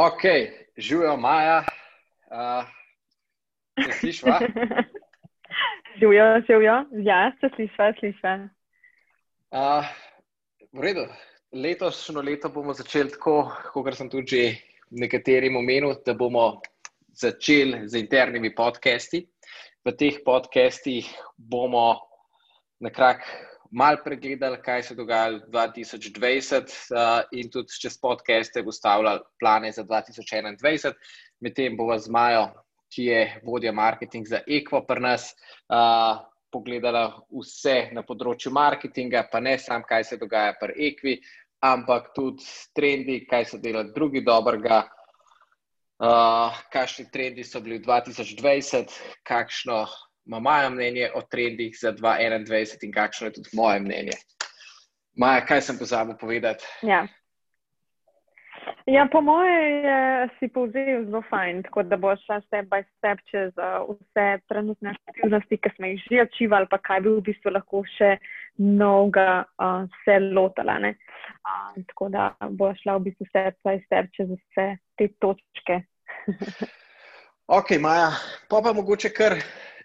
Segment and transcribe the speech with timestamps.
[0.00, 0.22] Ok,
[0.76, 1.64] živijo Maja.
[2.30, 2.64] Uh,
[3.84, 4.38] se slišva?
[6.00, 6.84] Živijo, živijo.
[6.92, 8.48] Ja, se slišva, slišva.
[9.50, 9.84] Uh,
[10.72, 11.04] v redu.
[11.52, 14.56] Letošnjo leto bomo začeli tako, kot sem tudi že
[14.90, 16.62] nekaterim omenil, da bomo
[17.12, 19.26] začeli z internimi podcasti.
[19.84, 22.00] V teh podcastih bomo
[22.80, 23.20] na krak
[23.70, 29.84] mal pregledali, kaj se je dogajalo 2020 uh, in tudi čez podcaste postavljali plane za
[29.84, 30.92] 2021.
[31.40, 32.48] Medtem bomo z Majo,
[32.90, 35.30] ki je vodja marketing za Equa pri nas,
[35.68, 36.18] uh,
[36.50, 41.20] pogledala vse na področju marketinga, pa ne samo, kaj se dogaja pri Equi,
[41.62, 44.88] ampak tudi trendi, kaj so delali drugi dobrega.
[46.00, 49.84] Uh, kakšni trendi so bili v 2020, kakšno
[50.26, 54.16] moje mnenje o trendih za 2021 in kakšno je tudi moje mnenje.
[55.16, 56.64] Maja, kaj sem pozabil povedati?
[56.82, 57.06] Ja.
[58.86, 63.20] Ja, po mojem je si povzel zelo fajn, tako da boš šla step by step
[63.30, 67.52] čez uh, vse trenutne aktivnosti, ki smo jih že očivali, pa kaj bi v bistvu
[67.54, 68.16] lahko še
[68.58, 70.76] novega uh, se lotala.
[70.80, 74.66] Uh, tako da boš šla v bistvu step by step čez vse
[74.98, 75.80] te točke.
[77.58, 78.10] ok, Maja,
[78.48, 79.38] pa pa mogoče kar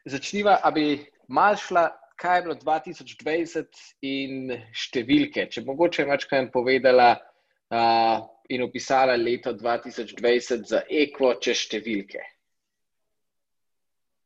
[0.06, 5.50] začniva, da bi mal šla, kaj je bilo 2020 in številke.
[5.52, 12.24] Če mogoče imaš kaj povedala uh, in opisala leto 2020 za ekvo, če številke.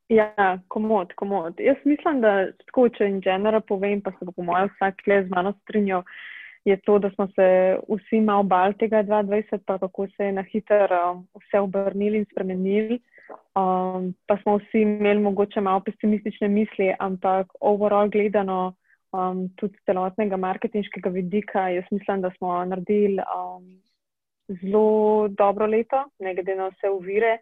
[0.10, 1.60] Ja, komod, komod.
[1.62, 5.20] Jaz mislim, da tako, če in general povem, pa se bo po mojem vsak le
[5.28, 6.02] z mano strinjal,
[6.66, 7.46] je to, da smo se
[7.88, 11.04] vsi malo bal tega 2020, pa kako se je na hitro
[11.38, 13.00] vse obrnili in spremenili.
[13.30, 18.74] Um, pa smo vsi imeli mogoče malo pesimistične misli, ampak overall gledano,
[19.12, 23.66] um, tudi celotnega marketinškega vidika, jaz mislim, da smo naredili um,
[24.62, 27.38] zelo dobro leto, ne glede na vse uvire,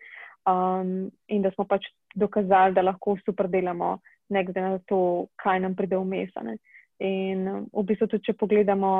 [0.47, 3.97] um, in da smo pač dokazali, da lahko super delamo,
[4.29, 6.57] ne glede na to, kaj nam pride vmesane.
[6.99, 8.93] In v bistvu, tudi če pogledamo,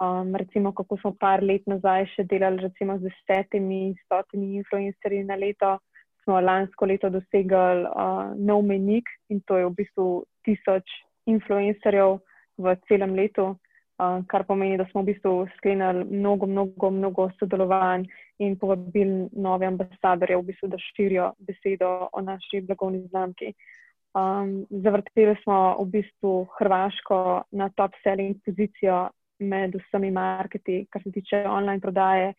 [0.00, 5.76] um, recimo, kako smo par let nazaj še delali, z desetimi, stotimi influencerji na leto
[6.26, 10.06] smo lansko leto dosegli uh, nov menik in to je v bistvu
[10.42, 10.82] tisoč
[11.30, 12.18] influencerjev
[12.58, 18.08] v celem letu, uh, kar pomeni, da smo v bistvu sklenili mnogo, mnogo, mnogo sodelovanj
[18.42, 23.54] in povabili nove ambasadorje, v bistvu, da širijo besedo o naši blagovni znamki.
[24.16, 27.18] Um, zavrteli smo v bistvu Hrvaško
[27.52, 32.32] na top selling pozicijo med vsemi marketi, kar se tiče online prodaje,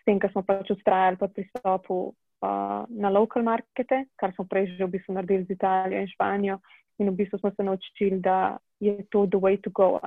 [0.00, 2.10] s tem, kar smo pač ustrajali pod pristopu
[2.88, 6.58] na local markete, kar smo prej že v bistvu naredili z Italijo in Španijo.
[6.98, 10.00] In v bistvu smo se naučili, da je to the way to go.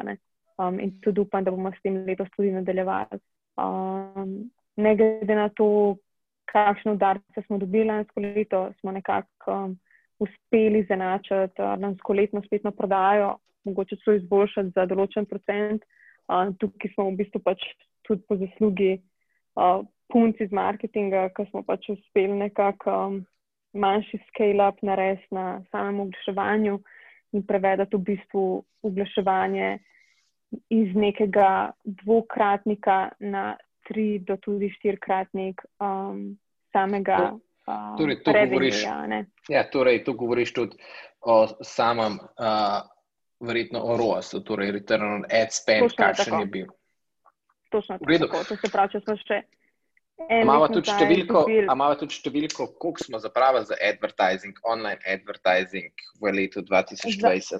[0.58, 3.20] Um, in tudi upam, da bomo s tem letos tudi nadaljevali.
[3.58, 5.98] Um, ne glede na to,
[6.46, 9.80] kakšno udarce smo dobili lansko leto, smo nekako um,
[10.20, 15.84] uspeli zanačati uh, lansko letno spletno prodajo, mogoče celo izboljšati za določen procent.
[16.28, 17.64] Uh, tukaj smo v bistvu pač
[18.08, 19.02] tudi po zaslugi
[19.56, 23.18] uh, punci iz marketinga, ki smo pač uspeli nekako um,
[23.74, 26.80] manjši scale-up narediti na samem oglaševanju
[27.36, 28.46] in prevedati v bistvu
[28.86, 29.78] oglaševanje
[30.70, 33.56] iz nekega dvokratnika na
[33.88, 36.38] tri do tudi štirikratnik um,
[36.72, 37.34] samega.
[37.66, 38.84] Uh, torej, to govoriš,
[39.50, 40.78] ja, torej, to govoriš tudi
[41.22, 42.86] o samem, uh,
[43.40, 46.68] verjetno o ROAS-u, torej Return on Ad Spend, kakšen je bil.
[47.76, 48.44] Točno tako.
[48.50, 49.44] To se pravi, če smo še
[50.16, 51.42] Imamo tudi številko,
[52.00, 55.92] tudi številko, koliko smo zapravili za advertising, online advertising
[56.24, 57.60] v letu 2020.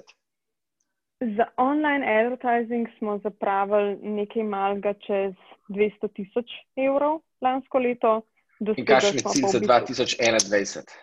[1.36, 5.36] za online advertising smo zapravili nekaj malega čez
[5.68, 8.16] 200 tisoč evrov lansko leto.
[8.64, 10.96] In kakšen je cilj za 2021?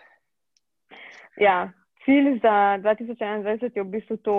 [1.38, 1.70] Ja,
[2.02, 4.36] cilj za 2021 je v bistvu to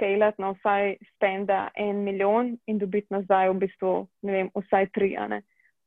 [0.00, 5.16] skalati na vsaj spenda en milijon in dobiti nazaj v bistvu, ne vem, vsaj tri.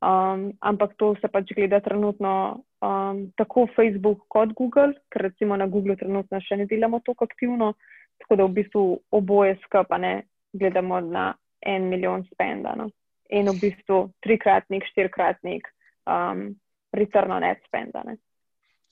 [0.04, 5.66] Um, ampak to se pač gleda trenutno um, tako Facebook kot Google, ker recimo na
[5.66, 7.74] Google trenutno še ne delamo tako aktivno,
[8.20, 10.14] tako da v bistvu oboje skupaj ne
[10.54, 12.90] gledamo na en milijon spendano
[13.32, 15.66] in v bistvu trikratnik, štirikratnik
[16.06, 16.52] um,
[16.94, 18.18] return on ad spendane.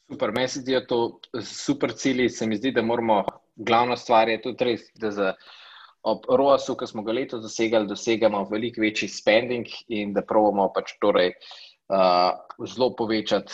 [0.09, 3.21] Super, meni se zdijo to super cilji, se mi zdi, da moramo,
[3.65, 5.33] glavna stvar je tudi res, da za
[6.07, 10.95] ob ROAS-u, ki smo ga letos dosegali, dosegamo veliko večji spending in da pravimo pač
[11.01, 11.35] torej,
[11.93, 12.33] uh,
[12.65, 13.53] zelo povečati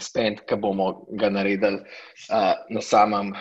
[0.00, 3.32] spend, ki bomo ga naredili uh, na samem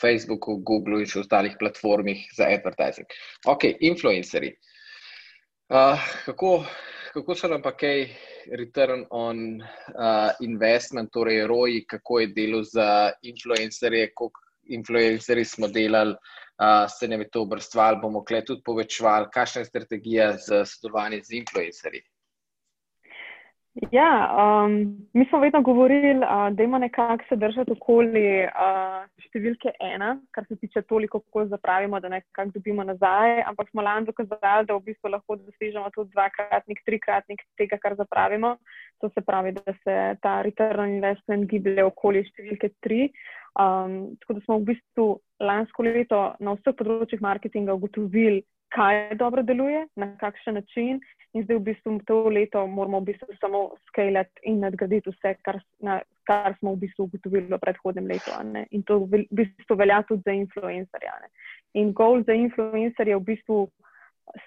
[0.00, 3.10] Facebooku, Googlu in še ostalih platformih za advertising.
[3.50, 4.54] Ok, influencerji.
[5.66, 6.60] Uh, kako,
[7.16, 8.08] kako so nam pa kaj
[8.60, 12.88] return on uh, investment, torej ROI, kako je delo za
[13.22, 14.40] influencerje, koliko
[14.76, 19.70] influencerji smo delali, uh, se ne bi to obrstvali, bomo kle tudi povečevali, kakšna je
[19.70, 22.02] strategija za sodelovanje z influencerji.
[23.92, 24.72] Ja, um,
[25.12, 30.46] mi smo vedno govorili, uh, da imamo nekako se držati okoli uh, številke ena, kar
[30.48, 33.42] se tiče toliko, kako zapravimo, da nekako dobimo nazaj.
[33.50, 38.56] Ampak smo lani dokazali, da v bistvu lahko dosežemo tudi dvakratnik, trikratnik tega, kar zapravimo.
[39.04, 43.10] To se pravi, da se ta return on investment giblje okoli številke tri.
[43.60, 45.08] Um, tako da smo v bistvu
[45.44, 48.40] lansko leto na vseh področjih marketinga ugotovili,
[48.76, 51.00] kaj dobro deluje, na kakšen način
[51.36, 53.58] In zdaj v bistvu to leto moramo v bistvu samo
[53.88, 58.32] skalati in nadgraditi vse, kar, na, kar smo v bistvu ugotovili v predhodnem letu.
[58.72, 61.12] In to v bistvu velja tudi za influencerje.
[61.76, 63.58] In goal za influencerje je v bistvu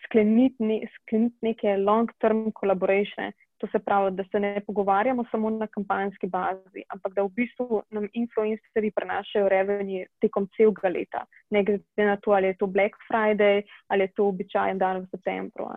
[0.06, 3.30] skleniti, ne, skleniti neke long-term collaboration.
[3.60, 7.82] To se pravi, da se ne pogovarjamo samo na kampanjski bazi, ampak da v bistvu
[7.92, 11.26] nam influencerji prenašajo revenue tekom celega leta.
[11.50, 15.10] Ne glede na to, ali je to Black Friday ali je to običajen dan v
[15.12, 15.68] septembru.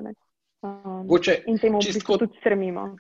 [0.63, 2.93] Um, Boče, in temu v bistvu tudi stremimo.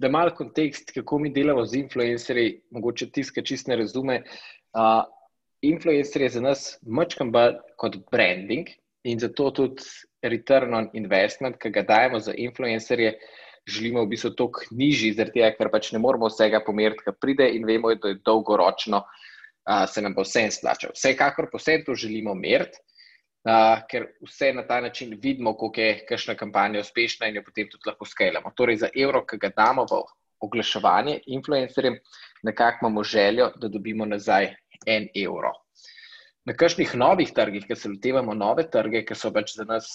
[0.00, 4.22] Da malo kontekst, kako mi delamo z influencerji, mogoče tiskaj čist ne razume.
[4.72, 5.04] Uh,
[5.60, 8.68] influencer je za nas mačkam bolj kot branding
[9.04, 9.84] in zato tudi
[10.22, 13.14] return on investment, ki ga dajemo za influencerje,
[13.66, 17.48] želimo v bistvu toliko nižji, zaradi tega, ker pač ne moramo vsega pomeriti, kar pride
[17.56, 20.94] in vemo, da je dolgoročno uh, se nam bo vse splačal.
[20.94, 22.78] Vsekakor posebej to želimo meriti
[23.46, 27.68] uh, ker vse na ta način vidimo, kako je kakšna kampanja uspešna in jo potem
[27.70, 28.52] tudi lahko skalamo.
[28.56, 30.02] Torej, za evro, ki ga damo v
[30.46, 31.98] oglaševanje influencerjem,
[32.42, 34.54] nekako imamo željo, da dobimo nazaj
[34.86, 35.52] en evro.
[36.46, 39.88] Na kakšnih novih trgih, ki se lotevamo nove trge, ki so pač za nas,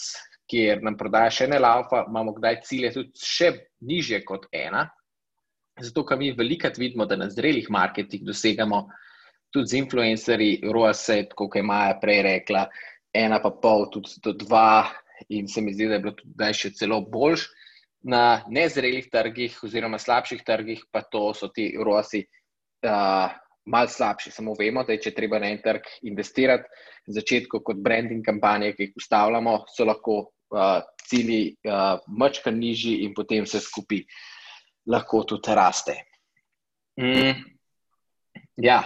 [0.52, 3.54] kjer nam prodaja še ne laufa, imamo kdaj cilje tudi še
[3.88, 4.84] nižje kot ena.
[5.82, 8.84] Zato, ker mi velikrat vidimo, da na zrelih marketih dosegamo
[9.52, 12.66] tudi z influencerji, ROAS, kot je Maja prej rekla,
[13.16, 14.86] ena pa pol, tudi do dva,
[15.30, 17.48] in se mi zdi, da je bilo tudi še celo boljš.
[18.12, 23.30] Na nezrelih trgih, oziroma slabših trgih, pa to so ti rosi uh,
[23.70, 24.32] malce slabši.
[24.34, 26.66] Samo vemo, da je, če treba na en trg investirati,
[27.06, 30.18] na začetku kot branding kampanje, ki jih ustavljamo, so lahko
[30.52, 34.04] uh, cilji uh, mačka nižji in potem se skupaj
[34.88, 35.96] lahko tudi raste.
[37.00, 37.34] Mm.
[38.62, 38.82] Ja.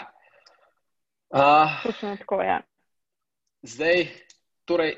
[1.29, 2.61] Uh, tako, ja.
[3.65, 4.07] Zdaj,
[4.65, 4.93] torej,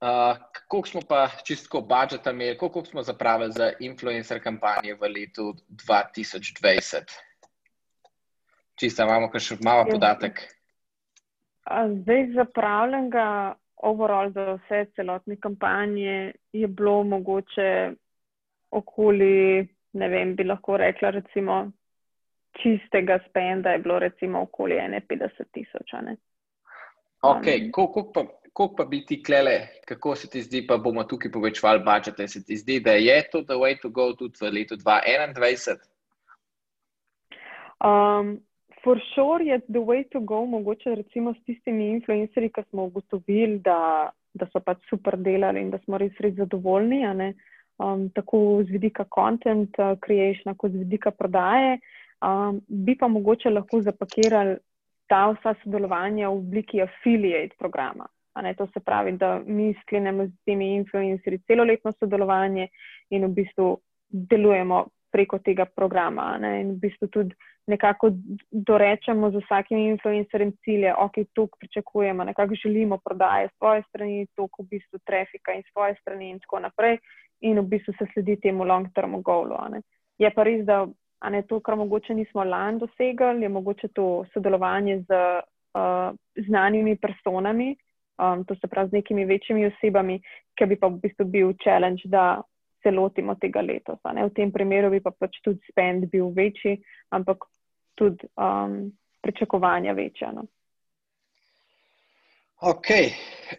[0.00, 0.38] uh,
[0.68, 7.18] koliko smo pa čistko budžeta imeli, koliko smo zapravili za influencer kampanje v letu 2020?
[8.80, 9.92] Čisto imamo še malo ja.
[9.92, 10.40] podatek.
[11.70, 17.92] Zdaj, zapravljenega overall za vse celotne kampanje je bilo mogoče
[18.70, 21.70] okoli, ne vem, bi lahko rekla, recimo,
[22.62, 25.92] čistega spenda je bilo recimo okoli 51 tisoč.
[27.22, 27.42] Um,
[27.72, 31.82] Koliko pa, kolik pa bi ti klele, kako se ti zdi, pa bomo tukaj povečvali
[31.84, 32.28] budžete?
[32.28, 35.76] Se ti zdi, da je to the way to go tudi v letu 2021?
[37.80, 38.40] Um,
[38.84, 43.58] for sure je the way to go, mogoče recimo s tistimi influencerji, ki smo ugotovili,
[43.58, 47.02] da, da so pač super delali in da smo res res zadovoljni,
[47.78, 51.78] um, tako z vidika content uh, creation, kot z vidika prodaje.
[52.20, 54.58] Um, bi pa mogoče lahko zapakirali
[55.08, 58.06] ta vsa sodelovanja v obliki affiliate programa.
[58.40, 62.68] Ne, to se pravi, da mi sklenemo z temi influencerji celoletno sodelovanje
[63.10, 63.66] in v bistvu
[64.08, 66.38] delujemo preko tega programa.
[66.38, 67.34] Ne, in v bistvu tudi
[67.70, 68.10] nekako
[68.50, 74.66] dorečemo z vsakim influencerjem cilje, ok, to pričakujemo, nekako želimo prodaje svoje strani, to v
[74.70, 76.98] bistvu trafika in svoje strani in tako naprej.
[77.40, 79.56] In v bistvu se sledi temu long-term goalu.
[80.18, 80.86] Je pa res, da
[81.30, 85.20] ne to, kar mogoče nismo lani dosegli, je mogoče to sodelovanje z
[85.74, 87.76] uh, znanimi personami,
[88.18, 90.20] um, to se pravi z nekimi večjimi osebami,
[90.56, 92.42] ki bi pa v bistvu bil challenge, da
[92.82, 93.98] se lotimo tega letos.
[94.04, 96.80] V tem primeru bi pa pač tudi spend bil večji,
[97.12, 97.44] ampak
[98.00, 98.78] tudi um,
[99.20, 100.32] pričakovanja večja.
[100.32, 100.46] No.
[102.60, 102.88] Ok,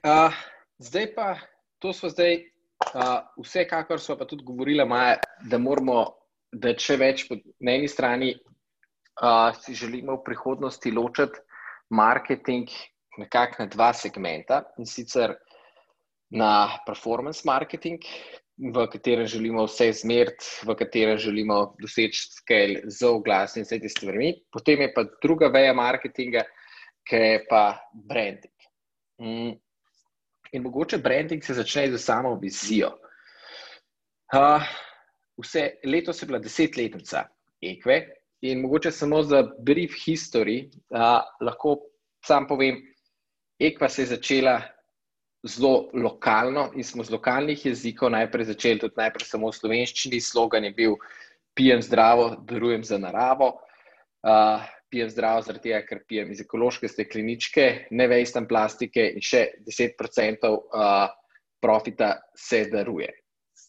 [0.01, 0.39] uh,
[0.81, 1.35] zdaj pa
[1.79, 2.47] to smo zdaj.
[2.81, 5.99] Uh, vsekakor smo pa tudi govorili, Maja, da moramo
[6.51, 11.39] da če več na eni strani uh, si želimo v prihodnosti ločiti
[11.95, 12.71] marketing
[13.19, 15.35] nekako na dva segmenta in sicer
[16.31, 17.99] na performance marketing,
[18.61, 23.89] v katerem želimo vse izmeriti, v katerem želimo doseči scale z oglas in vse te
[23.89, 24.35] stvari.
[24.53, 26.43] Potem je pa druga veja marketinga,
[27.09, 27.63] ki je pa
[27.93, 28.67] branding.
[29.21, 29.57] Mm.
[30.51, 32.91] In mogoče branding se začne z samo vizijo.
[34.31, 34.61] Uh,
[35.41, 37.25] vse, letos je bila desetletnica
[37.61, 37.97] Ekve
[38.41, 41.79] in mogoče samo za brief history uh, lahko
[42.25, 42.77] sam povem,
[43.59, 44.61] Ekva se je začela
[45.43, 50.21] zelo lokalno in smo z lokalnih jezikov najprej začeli, tudi najprej samo v slovenščini.
[50.21, 50.95] Slogan je bil:
[51.53, 53.57] Pijem zdravo, darujem za naravo.
[54.21, 59.47] Uh, pijem zdravo, zaradi tega, ker pijem iz ekološke stekleničke, ne vejstam plastike in še
[59.65, 61.09] 10% uh,
[61.63, 63.09] profita se daruje.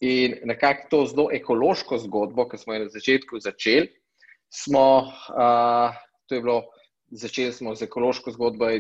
[0.02, 3.86] In nekako to zelo ekološko zgodbo, ki smo jo na začetku začeli,
[4.52, 4.86] smo,
[5.30, 5.94] uh,
[6.26, 6.58] to je bilo,
[7.10, 8.72] začeli smo z ekološko zgodbo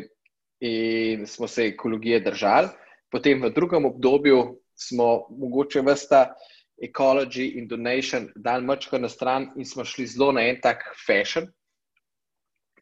[0.62, 2.68] in smo se ekologije držali.
[3.10, 6.34] Potem v drugem obdobju smo mogoče vrsta
[6.82, 11.50] ecology in donation dal mačka na stran in smo šli zelo na en tak fashion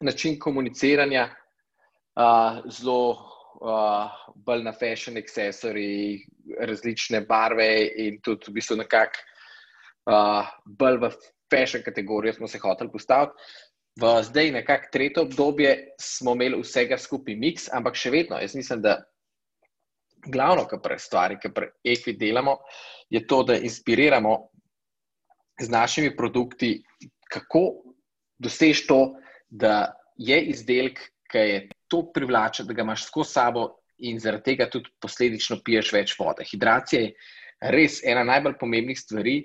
[0.01, 1.29] način komuniciranja,
[2.15, 6.21] uh, zelo uh, bolj na fashion accessory,
[6.59, 9.21] različne barve in tudi v bistvu nekako
[10.09, 11.11] uh, bolj v
[11.51, 13.37] fashion kategorijo smo se hoteli postaviti.
[13.99, 18.79] V zdaj nekako tretje obdobje smo imeli vsega skupaj miks, ampak še vedno, jaz mislim,
[18.81, 19.01] da
[20.31, 22.57] glavno, kar pri stvari, ki pri Ekvi delamo,
[23.11, 24.35] je to, da inspiriramo
[25.61, 26.77] z našimi produkti,
[27.31, 27.65] kako
[28.39, 29.01] dosež to,
[29.49, 31.59] da je izdelek, ki je
[31.91, 33.67] to privlačen, da ga imaš skozi sabo
[34.07, 36.45] in zaradi tega tudi posledično piješ več vode.
[36.47, 37.11] Hidracija je
[37.75, 39.41] res ena najbolj pomembnih stvari.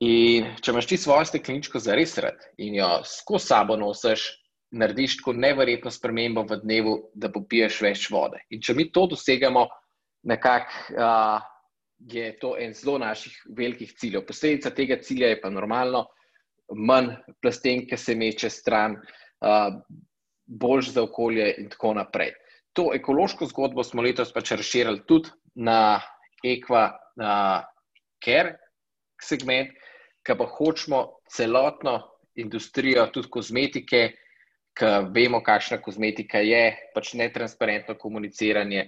[0.00, 4.22] In če imaš ti svojo stekleničko za res rad in jo skozi sabo nosiš,
[4.72, 8.40] narediš tako nevrjetno spremembo v dnevu, da popiješ več vode.
[8.54, 9.66] In če mi to dosegamo,
[10.30, 11.42] nekako uh,
[11.98, 14.24] je to en zelo naših velikih ciljev.
[14.28, 16.06] Posledica tega cilja je pa normalno,
[16.72, 19.74] manj plastenke se meče stran, uh,
[20.46, 22.32] boljš za okolje in tako naprej.
[22.78, 25.28] To ekološko zgodbo smo letos pač razširili tudi
[25.60, 26.00] na
[26.46, 27.60] ekva uh,
[28.24, 28.56] care
[29.20, 29.76] segment,
[30.26, 31.00] ki pa hočemo
[31.30, 31.96] celotno
[32.40, 34.02] industrijo, tudi kozmetike,
[34.76, 36.62] ki vemo, kakšna kozmetika je,
[36.94, 38.86] pač netransparentno komuniciranje,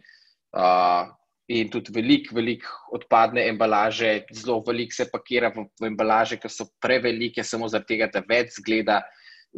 [0.57, 1.11] uh,
[1.53, 6.69] in tudi veliko, veliko odpadne embalaže, zelo veliko se pakira v, v embalaže, ki so
[6.81, 9.03] prevelike, samo zaradi tega, da več zgleda.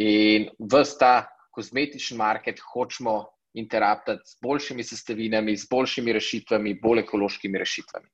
[0.00, 1.14] In vse ta
[1.54, 3.20] kozmetični market hočemo
[3.54, 8.08] interaptati z boljšimi sestavinami, z boljšimi rešitvami, bolj ekološkimi rešitvami.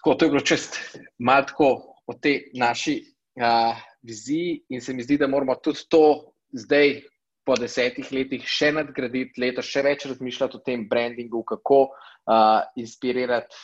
[0.00, 0.80] Tako, to je bilo čest
[1.18, 1.68] malo tako
[2.06, 2.98] o tej naši
[3.40, 7.02] uh, viziji, in se mi zdi, da moramo tudi to zdaj,
[7.44, 12.62] po desetih letih, še nadgraditi, letos še več razmišljati o tem brandingu, kako uh, uh,
[12.76, 13.56] inspirirati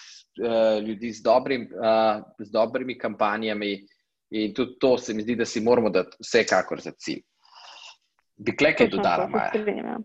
[0.45, 3.87] uh, ljudi z, dobrim, uh, z dobrimi kampanjami.
[4.31, 7.23] In tudi to se mi zdi, da si moramo dati vsekakor za cilj.
[8.37, 9.99] Bi klekaj dodala, Maja?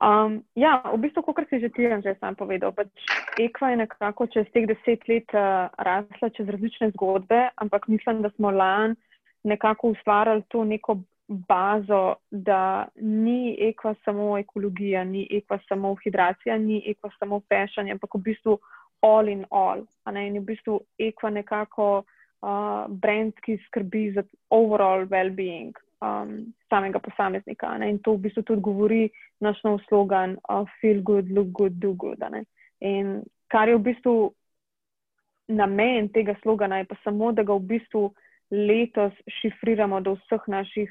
[0.00, 2.88] Um, ja, v bistvu, kot si že ti že sam povedal, pač
[3.36, 8.32] Ekva je nekako čez teh deset let uh, rasla čez različne zgodbe, ampak mislim, da
[8.32, 8.96] smo lani
[9.44, 16.82] nekako ustvarjali to neko bazo, da ni ekva samo ekologija, ni ekva samo hidracija, ni
[16.86, 18.58] ekva samo fashion, ampak v bistvu
[19.04, 19.84] all in all.
[20.08, 22.02] In v bistvu ekva nekako
[22.40, 27.78] uh, brand, ki skrbi za overall well-being um, samega posameznika.
[27.78, 27.90] Ne?
[27.90, 29.02] In to v bistvu tudi govori
[29.40, 32.22] naš nov slogan: uh, Feel good, look good, do good.
[32.80, 34.16] In kar je v bistvu
[35.50, 38.10] namen tega slogana, je pa samo, da ga v bistvu
[38.50, 40.90] letos šifriramo do vseh naših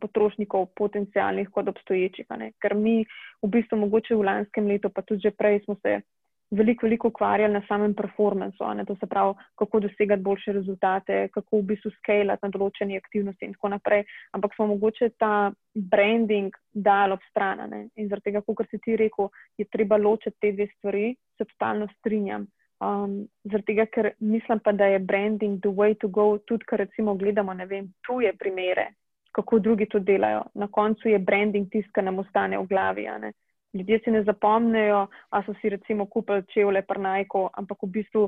[0.00, 2.26] potrošnikov, potencijalnih kot obstoječih.
[2.60, 3.04] Ker mi
[3.42, 6.00] v bistvu mogoče v lanskem letu, pa tudi že prej, smo se
[6.52, 11.62] veliko, veliko ukvarjali na samem performancu, to se pravi, kako dosegati boljše rezultate, kako v
[11.62, 14.04] bistvu skalati na določeni aktivnosti in tako naprej.
[14.32, 17.62] Ampak smo mogoče ta branding dali ob stran.
[17.96, 21.88] In zaradi tega, kot si ti rekel, je treba ločiti te dve stvari, se totalno
[21.98, 22.46] strinjam.
[22.82, 26.84] Um, zaradi tega, ker mislim pa, da je branding the way to go, tudi, ker
[26.84, 28.88] recimo gledamo, ne vem, tuje primere,
[29.32, 30.42] kako drugi to delajo.
[30.54, 33.08] Na koncu je branding tisto, kar nam ostane v glavi.
[33.72, 38.26] Ljudje si ne zapomnejo, a so si recimo kupili čevlje prnajko, ampak v bistvu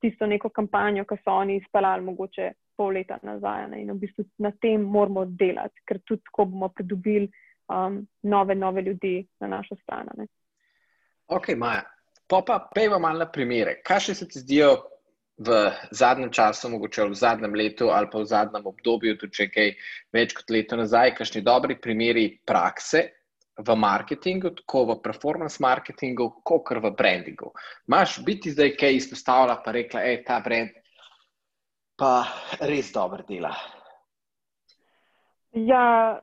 [0.00, 3.68] tisto neko kampanjo, ki so oni izpeljali mogoče pol leta nazaj.
[3.72, 3.82] Ne?
[3.82, 7.28] In v bistvu na tem moramo delati, ker tudi tako bomo pridobili
[7.68, 10.08] um, nove, nove ljudi na našo stran.
[10.16, 10.28] Ne?
[11.28, 11.84] Ok, Maja.
[12.26, 13.80] Pa pa pejmo malo na primere.
[13.86, 14.72] Kaj še se ti zdijo
[15.38, 15.58] v
[15.92, 19.68] zadnjem času, mogoče v zadnjem letu ali pa v zadnjem obdobju, tudi če kaj
[20.16, 23.04] več kot leto nazaj, kakšni dobri primeri prakse
[23.56, 27.52] v marketingu, tako v performance marketingu, kot v brandingu.
[27.88, 30.70] Máš biti zdaj kaj izpostavila, pa rekla, da je ta brand
[31.96, 32.26] pa
[32.60, 33.54] res dober dela.
[35.56, 36.20] Ja,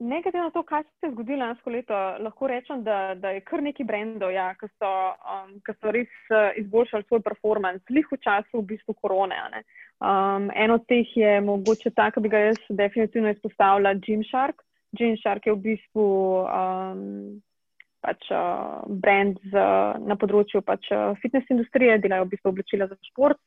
[0.00, 3.42] ne glede na to, kaj se je zgodilo lansko leto, lahko rečem, da, da je
[3.44, 4.92] kar nekaj brendov, ja, ki so,
[5.34, 9.36] um, so res uh, izboljšali svoj performance, lih v času v bistvu korone.
[10.00, 14.64] Um, en od teh je mogoče tak, da bi ga jaz definitivno izpostavila Gymshark.
[14.98, 16.06] Gymshark je v bistvu
[16.44, 17.40] um,
[18.02, 19.64] pač, uh, brand z,
[20.02, 23.38] na področju pač, uh, fitness industrije, delajo v bistvu oblačila za šport.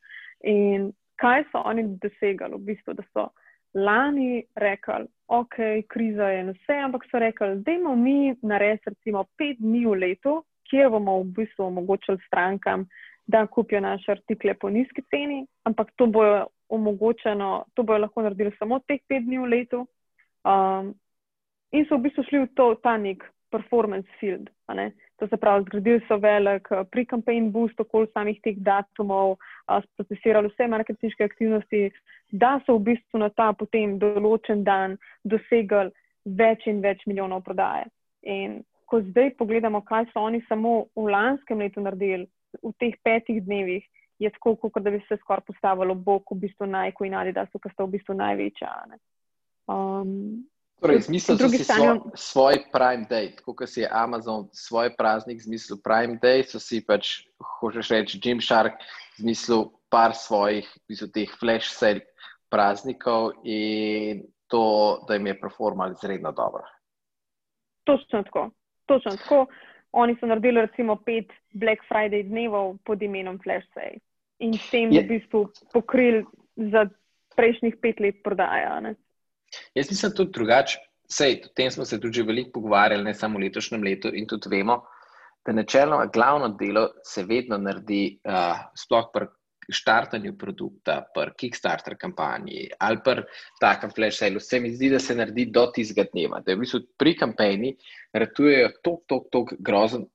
[0.48, 2.60] In kaj so oni dosegali?
[2.60, 3.28] V bistvu, da so
[3.74, 5.58] lani rekli, ok,
[5.90, 9.96] kriza je na vse, ampak so rekli, da imamo mi narediti recimo pet dni v
[10.06, 12.86] letu, kjer bomo v bistvu omogočili strankam,
[13.28, 16.46] da kupijo naše artikle po nizki ceni, ampak to bojo
[17.76, 19.88] to bojo lahko naredili samo teh pet dni v letu.
[20.44, 20.94] Um,
[21.74, 24.50] in so v bistvu šli v to, ta nek performance field.
[25.22, 30.50] To se pravi, zgradili so velik uh, pre-campaign boost okoli samih teh datumov, uh, procesirali
[30.50, 31.84] vse marketinške aktivnosti,
[32.32, 35.94] da so v bistvu na ta potem določen dan dosegli
[36.26, 37.90] več in več milijonov prodaje.
[38.26, 42.28] In ko zdaj pogledamo, kaj so oni samo v lanskem letu naredili,
[42.62, 43.86] v teh petih dnevih,
[44.20, 47.46] je tako, kot da bi se skoraj postavilo bok v bistvu najko in ali da
[47.52, 48.72] so, ker sta v bistvu največja.
[49.68, 50.44] Um,
[50.84, 52.12] torej, zmislil si stanju...
[52.14, 56.60] svoj, svoj prime day, tako kot si je Amazon svoj praznik zmislil prime day, so
[56.60, 57.24] si pač,
[57.60, 58.84] hočeš reči, Jim Shark
[59.18, 62.04] zmislil par svojih, bistvu teh flash sale
[62.52, 64.66] praznikov in to,
[65.08, 66.66] da jim je performal izredno dobro.
[67.84, 68.50] Točno tako.
[68.86, 69.46] Točno tako.
[69.92, 74.02] Oni so naredili recimo pet Black Friday dnevov pod imenom Flash Sale
[74.40, 76.26] in s tem je v bistvu pokrili
[76.56, 76.90] za
[77.36, 78.80] prejšnjih pet let prodaja.
[78.82, 78.96] Ne?
[79.76, 80.80] Jaz mislim tudi drugače.
[81.14, 84.50] Sej, o tem smo se tudi veliko pogovarjali, ne samo v letošnjem letu, in tudi
[84.50, 84.80] vemo,
[85.46, 89.28] da načeloma glavno delo se vedno naredi, uh, sploh pri
[89.70, 93.24] štartanju produkta, pri Kickstarter kampanji ali pri
[93.62, 96.42] takem flash sale, vse mi zdi, da se naredi do tistega dneva.
[96.42, 97.76] Da je v bistvu pri kampanji
[98.14, 100.06] ratujejo tako, tako, tako grozno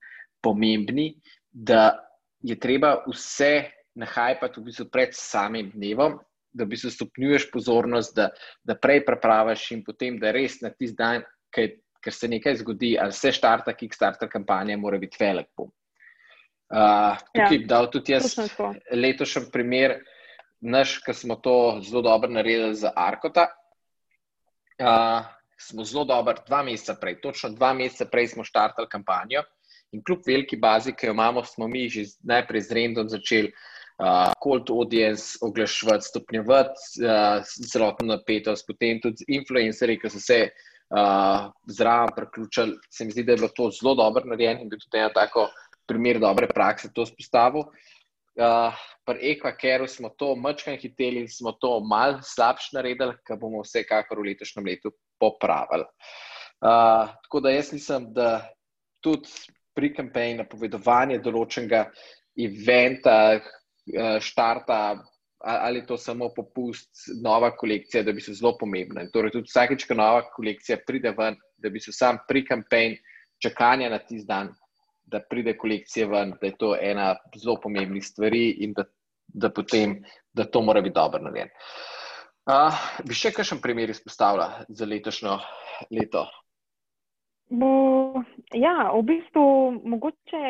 [0.45, 1.14] pomembni,
[1.50, 1.99] da
[2.42, 6.18] je treba vse nahajati v bistvu pred samim dnevom,
[6.59, 8.29] da bi se stopnjuješ pozornost, da,
[8.67, 13.14] da prej prepravaš in potem, da res na tisti dan, ker se nekaj zgodi, ali
[13.14, 15.71] se štarta Kickstarter kampanja, mora biti velik bom.
[16.68, 18.35] Uh, tukaj ja, bi dal tudi jaz
[18.92, 20.03] letošnji primer,
[20.61, 21.55] naš, ki smo to
[21.87, 23.47] zelo dobro naredili za Arkota.
[24.79, 25.25] Uh,
[25.59, 29.42] smo zelo dobro, dva meseca prej, točno dva meseca prej smo štartali kampanjo
[29.92, 33.53] in kljub veliki bazi, ki jo imamo, smo mi že najprej z Rendom začeli
[33.99, 41.49] uh, cold audience oglaševati, stopnjevati uh, celotno napetost, potem tudi influencerji, ki so se uh,
[41.67, 42.79] zraven priključili.
[42.91, 45.49] Se mi zdi, da je bilo to zelo dobro narejeno in bi tudi ena tako
[45.89, 47.67] primer dobre prakse to spostavil.
[48.39, 53.65] Uh, pri Equakeru smo to mačkaj hiteli in smo to mal slabše naredili, kar bomo
[53.65, 55.89] vsekakor v letošnjem letu popravili.
[56.63, 58.47] Uh, tako da jaz mislim, da
[59.03, 59.31] tudi
[59.75, 61.89] pri kampanji napovedovanje določenega
[62.39, 63.58] eventa, uh,
[64.20, 65.05] štarta
[65.38, 66.90] ali to samo popust,
[67.22, 69.05] nova kolekcija, da bi se zelo pomembna.
[69.07, 72.98] In torej tudi vsakeč, ko nova kolekcija pride ven, da bi se sam pri kampanji
[73.38, 74.51] čakanja na tisti dan
[75.11, 78.85] da pride kolekcija ven, da je to ena zelo pomembnih stvari in da,
[79.29, 81.51] da potem, da to mora biti dobro narejeno.
[82.48, 85.35] Uh, bi še kakšen primer izpostavila za letošnjo
[85.92, 86.24] leto?
[87.48, 87.68] Bo,
[88.57, 89.44] ja, v bistvu
[89.85, 90.42] mogoče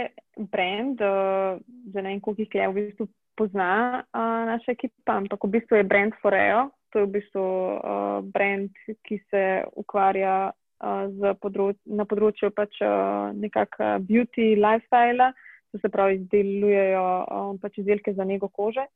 [0.50, 1.58] brand, uh,
[1.92, 5.80] za ne vem, koliko jih je v bistvu pozna uh, naša ekipa, ampak v bistvu
[5.80, 6.68] je brand Foreo.
[6.92, 8.72] To je v bistvu uh, brand,
[9.06, 9.44] ki se
[9.76, 10.50] ukvarja
[11.42, 12.78] področ na področju pač,
[13.34, 15.32] nekakšnega beauty lifestyle,
[15.72, 18.86] to se pravi, izdelujejo pač izdelke za nego kože.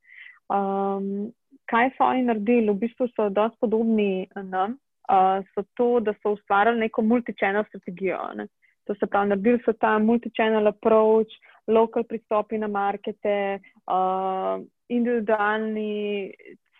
[0.53, 1.33] Um,
[1.67, 2.71] kaj so oni naredili?
[2.71, 4.79] V bistvu so dosti podobni nam.
[5.11, 5.43] Uh,
[5.77, 8.21] to, da so ustvarili neko multi-channel strategijo.
[8.39, 8.47] Ne?
[8.87, 11.35] To se pravi, naredili so ta multi-channel approach,
[11.69, 16.33] lokal pristopi na markete, uh, individualni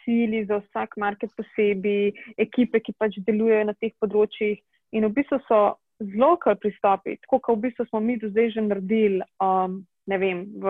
[0.05, 4.59] cilji za vsak market posebej, ekipe, ki pač delujejo na teh področjih.
[4.93, 5.61] In v bistvu so
[6.03, 10.19] zelo kar pristopi, tako kot v bistvu smo mi do zdaj že naredili, um, ne
[10.19, 10.67] vem, v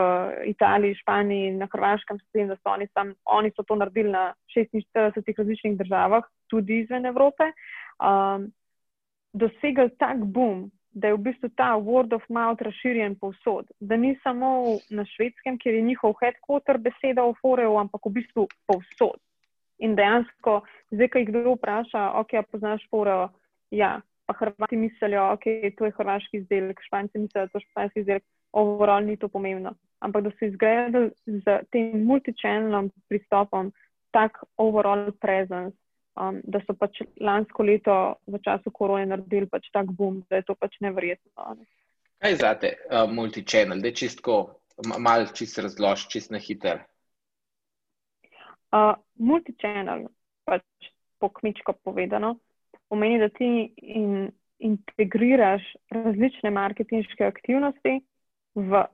[0.52, 5.38] Italiji, Španiji, na Hrvaškem, tem, da so oni, tam, oni so to naredili na 46
[5.38, 7.48] različnih državah, tudi izven Evrope,
[7.96, 8.50] um,
[9.32, 10.68] dosegli tak boom.
[10.92, 15.56] Da je v bistvu ta word of mouth razširjen povsod, da ni samo na švedskem,
[15.58, 19.16] kjer je njihov headquarter beseda o Foreju, ampak v bistvu povsod.
[19.80, 20.60] In dejansko,
[20.92, 23.30] zdaj, ko jih kdo vpraša, ok, poznaš Forejo,
[23.70, 27.60] ja, pa Hrvati mislijo, da okay, je to hrvaški izdelek, Španci mislijo, da je to
[27.60, 29.74] španski izdelek, overall ni to pomembno.
[30.00, 33.72] Ampak da so izgledali z tem multichannelom pristopom
[34.10, 35.76] tak overall presence,
[36.16, 37.96] um, da so pač lansko leto
[38.26, 41.56] v času korone naredili pač tak boom, da je to pač nevrjetno.
[41.58, 41.66] Ne.
[42.22, 44.38] Kaj je zate, uh, multi-channel, da je čistko,
[44.86, 46.84] malo čist razlož, čist na hiter?
[48.72, 50.06] Uh, multi-channel,
[50.48, 50.64] pač
[51.18, 52.36] po kmičko povedano,
[52.88, 54.30] pomeni, da ti in,
[54.62, 57.98] integriraš različne marketinške aktivnosti
[58.54, 58.84] v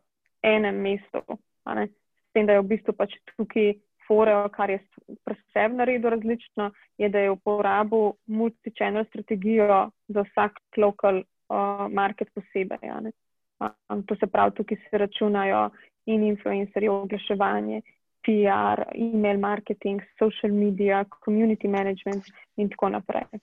[0.42, 1.22] enem mestu.
[1.68, 3.74] S tem, da je v bistvu pač tukaj
[4.09, 4.79] fora, kar je
[5.25, 13.12] preseb naredil različno, je, da je uporabil multi-channel strategijo za vsak lokal uh, market posebej.
[13.61, 15.71] Um, to se pravi, tukaj se računajo
[16.07, 17.83] in influencerji, oglaševanje,
[18.25, 22.25] PR, email marketing, social media, community management
[22.57, 23.40] in tako naprej.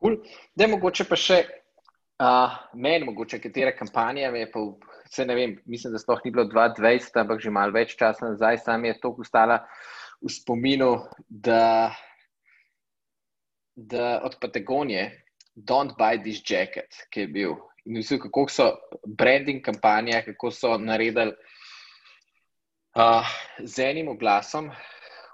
[0.00, 0.16] Cool.
[0.54, 4.62] Da mogoče pa še uh, meni, mogoče katera kampanja me je pa
[5.10, 8.60] vse ne vem, mislim, da sploh ni bilo 2020, ampak že malo več časa nazaj,
[8.62, 9.58] sam je to ustala
[10.22, 10.92] v spominu,
[11.28, 11.90] da,
[13.74, 15.10] da od Patagonije,
[15.56, 17.56] Don't buy this jacket, ki je bil.
[17.84, 18.68] In vsi, kako so
[19.04, 21.34] branding kampanje, kako so naredili
[22.94, 23.26] uh,
[23.58, 24.70] z enim oglasom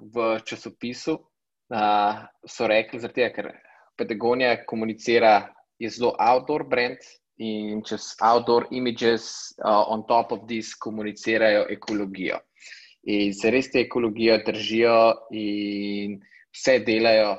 [0.00, 3.52] v časopisu, uh, so rekli, zaradi tega, ker
[3.96, 7.04] Patagonija komunicira, je zelo outdoor brand,
[7.38, 12.40] in čez outdoor images, uh, on top of this, komunicirajo ekologijo.
[13.06, 14.96] In se res te ekologijo držijo,
[15.30, 16.18] in
[16.54, 17.36] vse delajo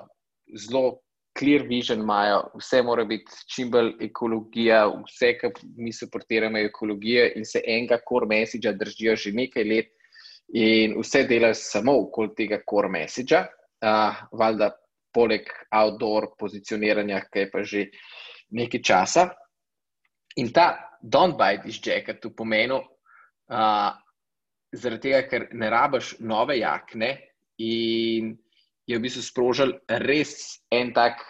[0.55, 0.99] zelo
[1.38, 7.27] clear vision, imajo, vse mora biti čim bolj ekologija, vse, kar mi suportiramo, je ekologija,
[7.36, 9.93] in se enega core message držijo že nekaj let,
[10.53, 13.43] in vse delajo samo okoli tega core message.
[13.83, 14.71] Uh, valjda,
[15.13, 17.83] poleg outdoor pozicioniranja, ki je pa že
[18.57, 19.27] nekaj časa.
[20.38, 22.82] In ta don't buy this jacket v pomenu,
[23.50, 23.91] uh,
[24.76, 27.15] zaradi tega, ker ne rabiš nove jakne
[27.58, 28.36] in
[28.88, 29.73] je v bistvu sprožil
[30.06, 31.23] res en tak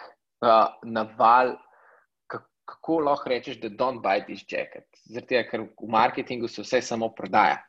[0.44, 1.56] uh, naval,
[2.28, 4.86] kako lahko rečeš, da don't buy this jacket.
[5.08, 7.62] Zaradi tega, ker v marketingu se vse samo prodaja.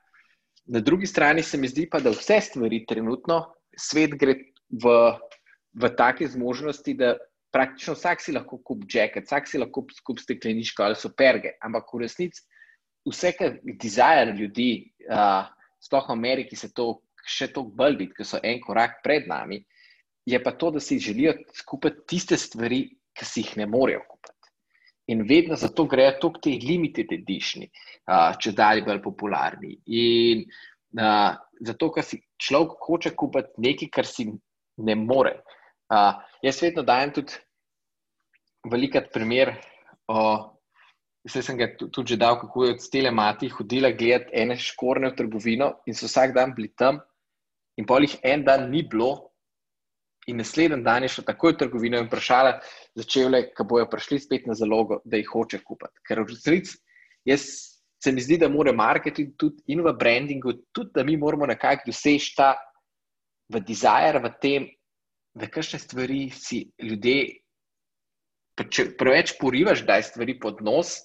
[0.69, 3.41] Na drugi strani se mi zdi pa, da vse stvari trenutno,
[3.79, 4.35] svet gre
[4.69, 4.91] v,
[5.73, 7.15] v take zmožnosti, da
[7.51, 12.03] praktično vsak si lahko kup jacket, vsak si lahko kup stekleničko ali superge, ampak v
[12.05, 12.45] resnici
[13.07, 14.71] vse, kar dizajr ljudi,
[15.09, 15.47] uh,
[15.81, 19.61] sploh v Ameriki, se to še toliko bolj vidi, ker so en korak pred nami,
[20.29, 21.35] je pa to, da si želijo
[21.65, 22.83] kupiti tiste stvari,
[23.15, 24.35] ki si jih ne morejo kupiti.
[25.09, 29.73] In vedno zato grejo tudi ti limited edition, uh, če dalje bolj popularni.
[29.97, 30.43] In
[30.99, 31.33] uh,
[31.65, 34.27] zato, ker si človek hoče kupiti nekaj, kar si
[34.85, 35.39] ne more.
[35.39, 35.58] Uh,
[36.41, 37.33] jaz vedno dajem tudi
[38.69, 39.55] velikat primer.
[41.25, 45.11] Vse sem ga tudi že dal, kako je od stele mati hodila gledati ene škorne
[45.11, 47.01] v trgovino in so vsak dan bili tam,
[47.77, 49.29] in pol jih en dan ni bilo,
[50.27, 52.59] in naslednji dan je šla takoj v trgovino in vprašala,
[52.95, 56.01] začele, ko bojo prišli spet na zalogo, da jih hoče kupiti.
[56.07, 56.77] Ker v resnici,
[57.27, 57.45] jaz
[57.99, 61.89] se mi zdi, da mora marketing tudi in v brandingu, tudi da mi moramo nekako
[61.91, 62.53] doseči ta
[63.49, 64.69] v dizajr, v tem,
[65.39, 67.39] da kakšne stvari si ljudje,
[68.59, 70.97] če preveč porivaš, da je stvari pod nos,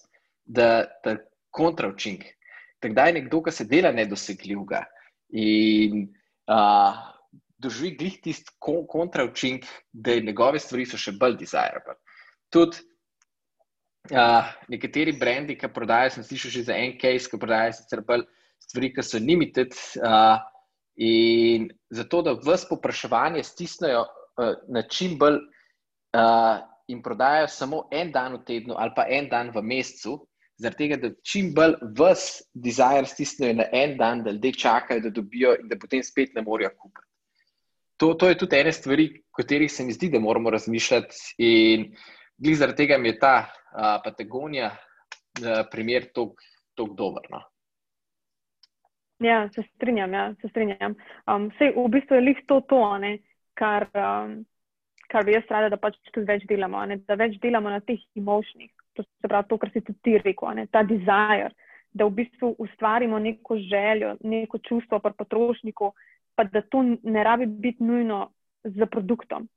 [0.44, 1.18] da je
[1.54, 2.24] kontravčink.
[2.82, 4.82] Tako je nekdo, ki se dela nedosegljivega
[5.34, 6.08] in
[6.50, 6.98] uh,
[7.62, 11.94] doživi glih tisti kontravčink, da je njegove stvari še bolj desirable.
[12.52, 12.82] Tudi
[14.12, 18.26] uh, nekateri brendi, ki prodajajo, sem slišal že za en case, ki prodajajo sicer bolj
[18.66, 19.78] stvari, ki so limited.
[20.02, 20.42] Uh,
[20.96, 24.04] In zato, da vse popraševanje stisnejo
[24.68, 29.50] na čim bolj uh, in prodajajo samo en dan v tednu ali pa en dan
[29.54, 30.18] v mesecu,
[30.56, 35.10] zaradi tega, da čim bolj vse dizajr stisnejo na en dan, da ljudje čakajo, da
[35.10, 37.08] dobijo in da potem spet ne morejo kupiti.
[37.96, 41.16] To, to je tudi ena stvar, o katerih se mi zdi, da moramo razmišljati.
[41.38, 41.92] In
[42.36, 46.34] glede zaradi tega mi je ta uh, Patagonija uh, primer tako
[46.96, 47.28] dober.
[47.30, 47.42] No?
[49.22, 50.12] Ja, se strinjam.
[50.12, 50.96] Ja, se strinjam.
[51.30, 53.18] Um, sej, v bistvu je lih to, to ne,
[53.58, 54.38] kar, um,
[55.10, 56.82] kar bi jaz rada, da pač tudi več delamo.
[56.90, 60.16] Ne, da več delamo na teh emočnih, to se pravi to, kar si tudi ti
[60.22, 61.52] rekel, ne, ta desire,
[61.94, 65.92] da v bistvu ustvarimo neko željo, neko čustvo pri potrošniku,
[66.34, 68.26] pa da to ne rabi biti nujno
[68.64, 69.48] z produktom.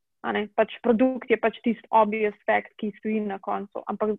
[0.57, 4.17] Pač produkt je pač tisti obvious fact, ki stoji na koncu, ampak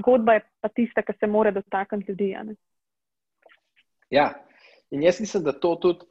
[0.00, 2.56] zgodba je pa tista, ki se more dotakniti ljudi.
[4.10, 4.32] Ja,
[4.94, 6.06] In jaz mislim, da to tudi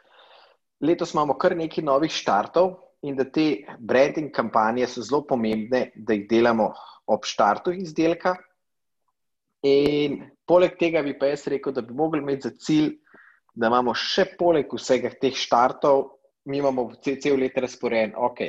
[0.81, 6.15] letos imamo kar nekaj novih štartov in da te branding kampanje so zelo pomembne, da
[6.15, 6.71] jih delamo
[7.11, 8.35] ob štartu izdelka.
[9.67, 12.93] In poleg tega bi pa jaz rekel, da bi mogli imeti za cilj,
[13.55, 16.07] da imamo še poleg vsega teh štartov
[16.45, 18.41] mi imamo cel, cel let razporejen, ok,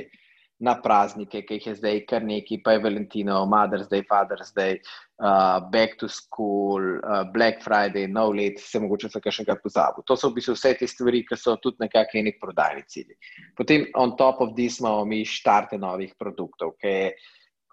[0.60, 4.78] na praznike, ki jih je zdaj kar neki, pa je Valentino, Mother's Day, Father's Day,
[5.18, 9.58] uh, Back to School, uh, Black Friday, nov let, se mogoče se kaj še kaj
[9.62, 10.04] pozabi.
[10.06, 13.18] To so v bistvu vse te stvari, ki so tudi nekakšni neki prodajni cilji.
[13.58, 17.08] Potem on top of this imamo mi štarte novih produktov, ki je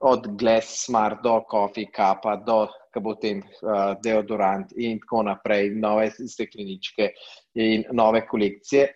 [0.01, 2.65] od Glass Smart do Coffee Cupa do
[2.99, 7.11] potem uh, deodorant in tako naprej, nove stekleničke
[7.55, 8.89] in nove kolekcije.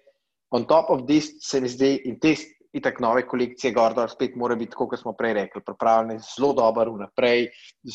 [0.52, 2.36] On top of this se mi zdi in te
[2.76, 7.48] itak nove kolekcije Gordor spet mora biti, kot smo prej rekli, pripravljene zelo dobro vnaprej,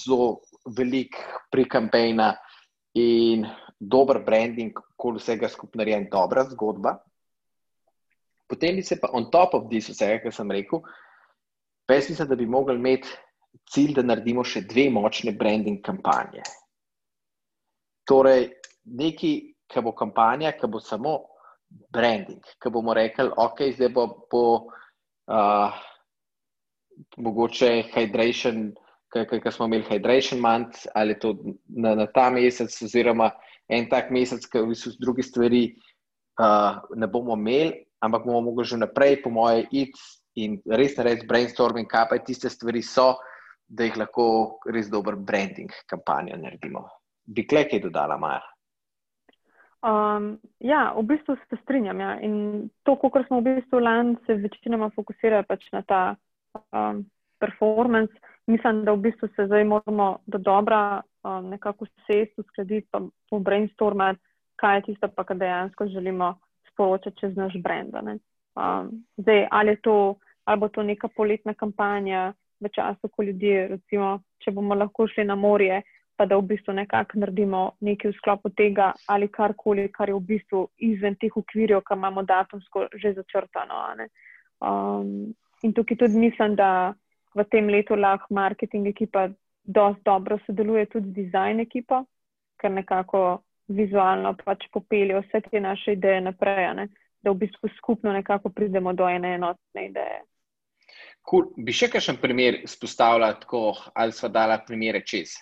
[0.05, 0.41] zelo
[0.77, 1.17] velik
[1.53, 2.33] pri kampejna
[2.97, 3.47] in
[3.81, 6.97] dober branding, kol vsega skupaj narejen, dobra zgodba.
[8.49, 10.83] Potem bi se pa on top of this vsega, kar sem rekel,
[11.91, 13.09] jaz mislim, da bi mogli imeti
[13.71, 16.43] cilj, da naredimo še dve močne branding kampanje.
[18.09, 18.49] Torej,
[18.97, 19.33] neki,
[19.71, 21.19] ki bo kampanja, ki bo samo
[21.93, 24.43] branding, ki bomo rekli, ok, zdaj bo, bo
[25.31, 25.75] uh,
[27.19, 28.71] mogoče hydration,
[29.11, 31.35] ki smo imeli hydration month, ali to
[31.69, 33.31] na, na ta mesec, oziroma
[33.71, 35.65] en tak mesec, ki v bistvu druge stvari
[36.41, 40.01] uh, ne bomo imeli, ampak bomo mogli že naprej, po moje, iti
[40.41, 43.17] in res narediti brainstorming, kaj pa tiste stvari so,
[43.71, 44.25] da jih lahko
[44.75, 46.87] res dober branding kampanjo naredimo.
[47.27, 48.43] Bi kle kaj dodala, Maja?
[49.81, 52.01] Um, ja, v bistvu se strinjam.
[52.01, 52.21] Ja.
[52.21, 56.01] In to, kar smo v bistvu lani se večinoma fokusirali pač na ta
[56.73, 57.07] um,
[57.41, 58.13] performance,
[58.47, 63.39] mislim, da v bistvu se zdaj moramo do dobra um, nekako sest, uskladiti, pa po
[63.39, 64.21] brainstormati,
[64.61, 66.35] kaj je tisto, kar dejansko želimo
[66.73, 67.95] sporočati čez naš brand.
[67.97, 70.15] Um, zdaj, ali, to,
[70.45, 75.25] ali bo to neka poletna kampanja v času, ko ljudje, recimo, če bomo lahko šli
[75.25, 75.81] na morje,
[76.21, 80.27] pa da v bistvu nekako naredimo nekaj v sklopu tega ali karkoli, kar je v
[80.35, 83.79] bistvu izven teh okvirjev, ki imamo datumsko že začrtano.
[84.61, 85.33] Um,
[85.65, 86.93] in tukaj tudi mislim, da
[87.33, 89.31] v tem letu lahko marketing ekipa
[89.65, 92.05] dosti dobro sodeluje tudi z dizajn ekipo,
[92.61, 93.41] ker nekako
[93.73, 96.89] vizualno pač popelje vse te naše ideje naprej, ne?
[97.23, 100.21] da v bistvu skupno nekako pridemo do ene enotne ideje.
[101.25, 101.49] Cool.
[101.57, 105.41] Bi še kakšen primer izpostavila, tako ali sva dala primere čez?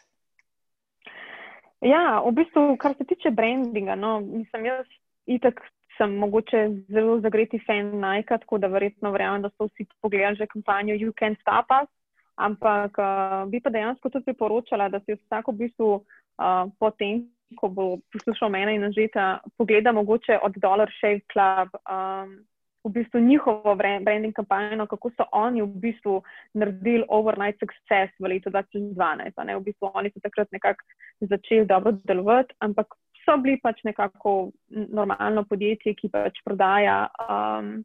[1.81, 4.87] Ja, v bistvu, kar se tiče brandinga, no, mislim, jaz
[5.31, 5.61] itak
[5.99, 10.47] sem mogoče zelo zagreti fan Nike, tako da verjetno verjamem, da so vsi pogledali že
[10.47, 11.91] kampanjo You Can Stop Us,
[12.37, 17.69] ampak uh, bi pa dejansko tudi priporočala, da si vsako v bistvu uh, potem, ko
[17.69, 21.75] bo poslušal mene in nažeta, pogleda mogoče od Dollar Shave Club.
[21.87, 22.39] Um,
[22.85, 26.23] v bistvu njihovo branding kampanjo, kako so oni v bistvu
[26.55, 29.57] naredili overnight success v letu 2012.
[29.59, 30.85] V bistvu oni so takrat nekako
[31.21, 37.85] začeli dobro delovati, ampak so bili pač nekako normalno podjetje, ki pač prodaja um,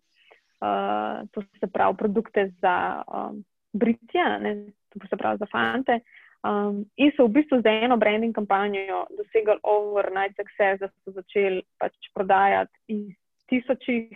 [0.62, 4.56] uh, to se pravi produkte za um, britje, ne,
[4.94, 6.00] to se pravi za fante.
[6.44, 11.64] Um, in so v bistvu z eno branding kampanjo dosegli overnight success, da so začeli
[11.80, 13.16] pač prodajati iz
[13.48, 14.12] tisočih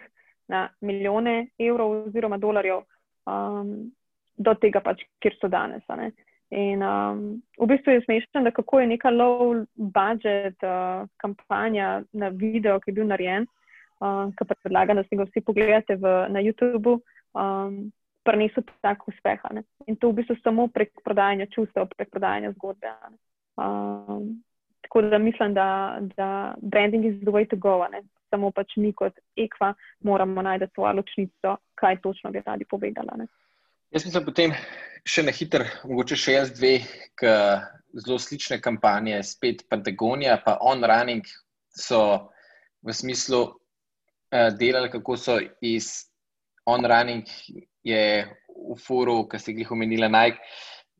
[0.47, 2.83] na milijone evrov oziroma dolarjev
[3.25, 3.91] um,
[4.37, 5.83] do tega, pač, kjer so danes.
[6.55, 7.21] In um,
[7.59, 12.91] v bistvu je smešno, da kako je neka low budget uh, kampanja na video, ki
[12.91, 13.47] je bil narejen,
[13.99, 16.99] uh, ki pa predlagam, da si ga vsi pogledate v, na YouTubu,
[17.35, 17.79] um,
[18.23, 19.43] prinesel tak uspeh.
[19.87, 22.95] In to v bistvu samo prek prodajanja čustev, prek prodajanja zgodbe.
[23.59, 24.37] Um,
[24.87, 27.83] tako da mislim, da, da branding is the way to go.
[27.91, 28.03] Ne?
[28.37, 29.73] Samo pač mi kot ekva
[30.05, 33.17] moramo najti svojo ločnico, kaj točno bi radi povedala.
[33.17, 33.27] Ne.
[33.91, 34.53] Jaz mislim, potem
[35.07, 36.77] še na hiter, mogoče še jaz dve,
[37.17, 37.33] ki
[38.03, 41.25] zelo slične kampanje, spet Patagonija, pa On Running
[41.73, 42.01] so
[42.85, 45.89] v smislu uh, delali, kako so iz
[46.67, 47.25] On Running
[47.87, 50.43] je v furu, ki ste jih omenili, Nike,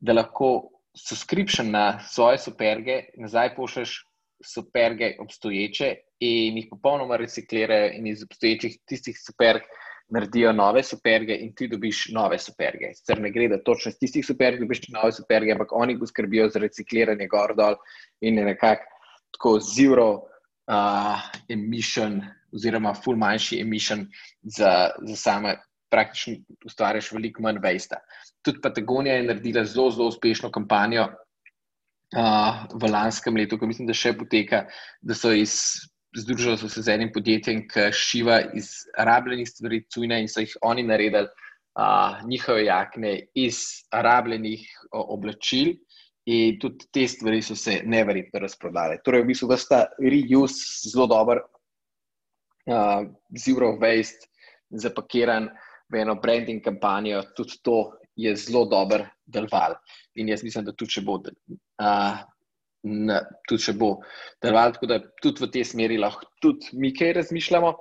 [0.00, 4.07] da lahko subscription na svoje superge nazaj pošlješ
[4.44, 9.62] superge obstoječe in jih popolnoma reciklirajo in iz obstoječih tistih superg
[10.08, 12.92] naredijo nove superge in ti dobiš nove superge.
[12.94, 16.58] Sicer ne gre, da točno iz tistih superg dobiš nove superge, ampak oni poskrbijo za
[16.58, 17.76] recikliranje gor dol
[18.20, 18.84] in je nekako
[19.30, 20.08] tako zero
[20.68, 22.22] uh, emission
[22.52, 24.06] oziroma full manjši emission
[24.42, 25.58] za, za same
[25.90, 28.00] praktično ustvariš veliko manj vejsta.
[28.42, 31.08] Tudi Patagonija je naredila zelo, zelo uspešno kampanjo
[32.16, 34.64] uh, v lanskem letu, ko mislim, da še poteka,
[35.00, 35.58] da so iz,
[36.16, 40.56] združili so se z enim podjetjem, ki šiva iz rabljenih stvari cujne in so jih
[40.62, 45.76] oni naredili uh, njihove jakne iz rabljenih uh, oblačil.
[46.28, 48.98] In tudi te stvari so se neverjetno razprodale.
[49.00, 51.40] Torej, v bistvu, da sta reuse zelo dober,
[52.68, 54.28] uh, zero waste,
[54.68, 55.48] zapakiran
[55.88, 57.78] v eno branding kampanjo, tudi to
[58.16, 59.78] je zelo dober deloval.
[60.20, 61.16] In jaz mislim, da tudi če bo,
[61.82, 62.20] uh,
[62.88, 63.90] na, tudi če bo
[64.42, 67.74] deloval, tako da tudi v tej smeri lahko tudi mi kaj razmišljamo.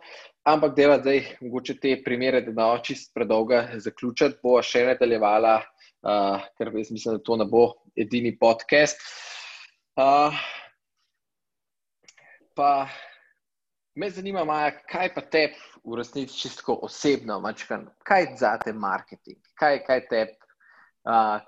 [0.48, 5.58] Ampak, je zdaj mogoče te primere, da ne bo čist predolga zaključiti, bo še nadaljevala,
[5.60, 7.66] uh, ker jaz mislim, da to ne bo
[8.00, 9.04] edini podcast.
[10.00, 10.32] Uh,
[12.56, 12.88] pa
[13.98, 15.44] me zanima, Maja, kaj pa te
[15.84, 20.24] v resnici čisto osebno, mačkan, kaj za te marketing, kaj, kaj te,
[21.08, 21.40] uh,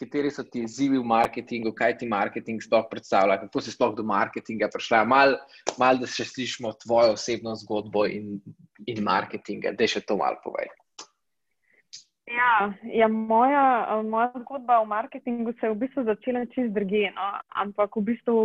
[0.00, 4.04] kateri so ti izzivi v marketingu, kaj ti marketing sploh predstavlja, kako si sploh do
[4.06, 5.04] marketinga prišla.
[5.08, 5.36] Mal,
[5.78, 8.40] mal da še slišimo tvojo osebno zgodbo in,
[8.86, 10.72] in marketinga, da še to malo povej.
[12.26, 17.06] Ja, ja moja, moja zgodba o marketingu se je v bistvu začela čist druge.
[17.14, 17.28] No?
[17.54, 18.40] Ampak v bistvu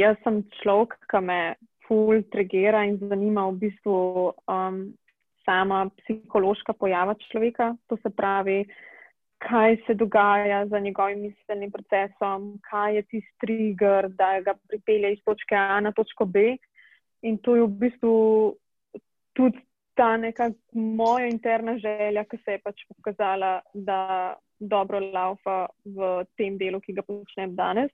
[0.00, 1.40] jaz sem človek, ki me
[1.84, 3.96] ful trigira in zanima v bistvu
[4.48, 4.80] um,
[5.44, 7.74] sama psihološka pojava človeka.
[7.92, 8.64] To se pravi,
[9.48, 15.18] kaj se dogaja za njegovim miselnim procesom, kaj je tisti trigger, da ga pripelje iz
[15.24, 16.56] točke A na točko B.
[17.22, 18.14] In to je v bistvu
[19.32, 19.58] tudi
[19.94, 26.58] ta neka moja interna želja, ki se je pač pokazala, da dobro laufa v tem
[26.58, 27.90] delu, ki ga počnem danes.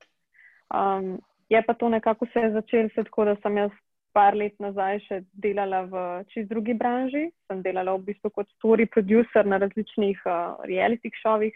[0.70, 3.70] Um, je pa to nekako se začelo, tako da sem jaz
[4.12, 7.28] par let nazaj še delala v čist drugi branži.
[7.48, 11.54] Sem delala v bistvu kot story producer na različnih uh, reality šovih.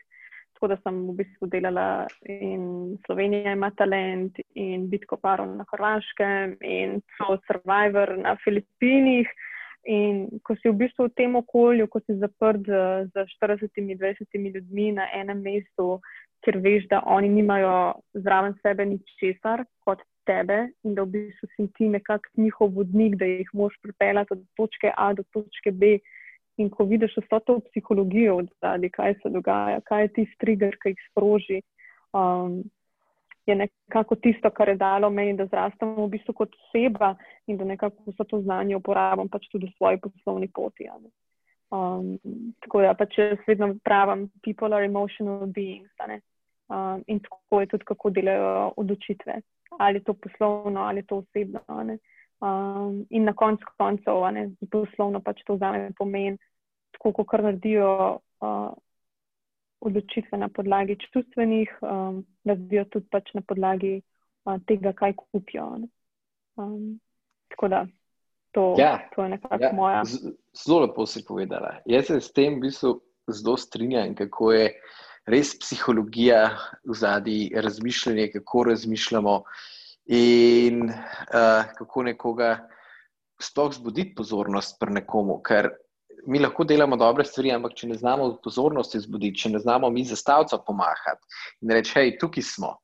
[0.54, 6.56] Tako da sem v bistvu delala in Slovenija ima talent in Bitko Paro na Hrvaškem
[6.62, 9.28] in so Survivor na Filipinih.
[9.84, 14.94] In ko si v bistvu v tem okolju, ko si zaprt z, z 40-20 ljudmi
[14.96, 15.98] na enem mestu,
[16.44, 21.48] ker veš, da oni nimajo zraven sebe nič česar kot tebe in da v bistvu
[21.54, 25.98] si ti nekakšen njihov vodnik, da jih moš pripeljati od točke A do točke B.
[26.56, 30.76] In ko vidiš vso to psihologijo od zadaj, kaj se dogaja, kaj je tisti trigger,
[30.82, 31.62] ki jih sproži,
[32.14, 32.62] um,
[33.46, 37.14] je nekako tisto, kar je dalo meni, da zrastem v bistvu kot oseba
[37.46, 40.88] in da nekako vse to znanje uporabljam pač tudi v svoji poslovni poti.
[41.74, 42.14] Um,
[42.64, 45.90] tako da pač jaz vedno pravim, people are emotional beings.
[46.68, 49.40] Um, in tako je tudi, kako delajo odločitve,
[49.78, 51.60] ali to poslovno, ali to osebno.
[51.68, 54.24] Um, in na koncu koncev,
[54.70, 56.38] poslovno pač to vzame pomen,
[56.96, 58.18] tako kot naredijo.
[58.40, 58.72] Uh,
[59.84, 65.66] odločitve na podlagi čustvenih, um, razvijo tudi pač na podlagi uh, tega, kaj kupijo.
[66.56, 67.00] Um,
[67.52, 67.86] tako da
[68.54, 70.02] to, ja, to je nekako ja, moja.
[70.64, 71.76] Zelo lepo si povedala.
[71.86, 72.94] Jaz se s tem v bistvu
[73.28, 74.70] zelo strinjam, kako je
[75.26, 76.42] res psihologija
[76.84, 79.42] v zadnji razmišljanje, kako razmišljamo
[80.12, 82.68] in uh, kako nekoga
[83.40, 85.40] sploh zbuditi pozornost pri nekomu.
[86.26, 90.04] Mi lahko delamo dobre stvari, ampak če ne znamo pozornosti zbuditi, če ne znamo mi
[90.04, 91.26] zastavca pomahati
[91.62, 92.76] in reči, hej, tukaj smo,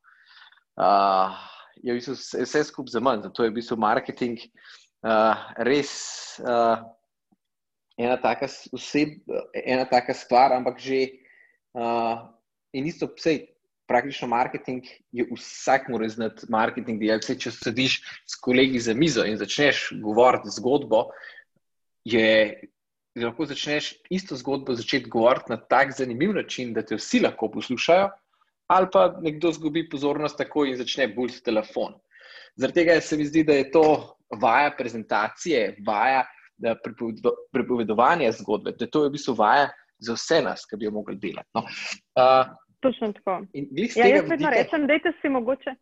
[0.81, 1.37] uh,
[1.81, 3.23] je v bistvu vse skupaj za manj.
[3.29, 4.41] Zato je v bistvu marketing
[5.05, 5.93] uh, res
[6.45, 6.81] uh,
[8.01, 9.21] ena, taka oseb,
[9.55, 11.21] ena taka stvar, ampak že
[11.75, 12.29] uh,
[12.73, 13.39] in isto vse.
[13.91, 17.03] Praktično marketing je vsak, mora znati marketing.
[17.03, 21.09] Vse, če sediš s kolegi za mizo in začneš govoriti zgodbo,
[22.07, 22.69] je
[23.19, 28.09] lahko začneš isto zgodbo začeti govoriti na tak zanimiv način, da te vsi lahko poslušajo,
[28.71, 31.99] ali pa nekdo zgubi pozornost tako in začne bulj telefon.
[32.57, 36.25] Zaradi tega se mi zdi, da je to vaja prezentacije, vaja
[37.53, 41.17] pripovedovanja zgodbe, da to je v bistvu vaja za vse nas, ki bi jo mogli
[41.17, 41.49] delati.
[41.55, 41.61] No.
[41.61, 43.43] Uh, Točno tako.
[43.53, 44.51] Ja, jaz vedno vidite...
[44.51, 45.75] rečem, da si mogoče.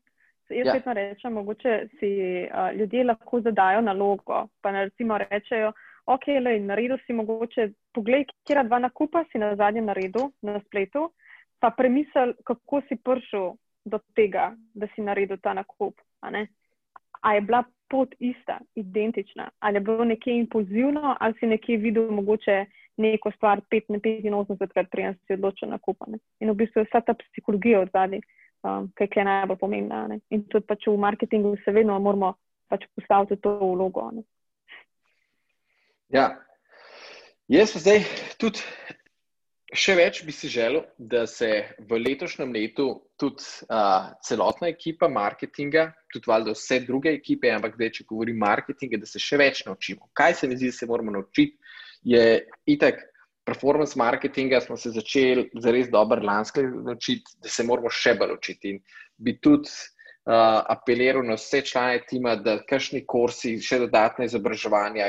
[0.50, 0.72] Jaz ja.
[0.72, 2.08] vedno rečem, mogoče si
[2.44, 5.72] uh, ljudje lahko zadajo nalogo, pa ne recimo rečejo,
[6.06, 11.10] ok, le, naredil si mogoče, poglej, kje dva nakupa si na zadnjem naredu na spletu,
[11.60, 13.52] pa premisel, kako si prišel
[13.84, 16.00] do tega, da si naredil ta nakup.
[16.20, 16.32] A,
[17.20, 22.10] a je bila pot ista, identična, ali je bilo nekje impulzivno, ali si nekje videl
[22.10, 22.64] mogoče
[22.98, 26.20] neko stvar 85 krat, preden si odločil nakupati.
[26.40, 28.26] In v bistvu je vsa ta psihologija od zadnjih.
[28.66, 30.18] Um, kaj je najbolj pomembno.
[30.34, 32.32] In tudi pač v marketingu se vedno moramo
[32.66, 34.10] pač postaviti to vlogo.
[34.10, 34.24] Ne?
[36.10, 36.32] Ja,
[37.46, 38.02] jaz pa zdaj
[38.40, 38.64] tudi
[39.76, 41.48] še več bi si želel, da se
[41.88, 42.88] v letošnjem letu
[43.20, 49.00] tudi uh, celotna ekipa marketinga, tudi valjda vse druge ekipe, ampak zdaj, če govorim marketinga,
[49.02, 50.08] da se še več naučimo.
[50.16, 51.58] Kaj se mi zdi, da se moramo naučiti,
[52.02, 53.04] je itek.
[53.48, 58.34] Performance marketinga smo se začeli za res dobro lansko naučiti, da se moramo še bolj
[58.34, 58.74] učiti.
[58.74, 58.82] In
[59.16, 59.72] bi tudi
[60.28, 65.08] uh, apeliral na vse člane tima, da kakšni kursi, še dodatne izobraževanja,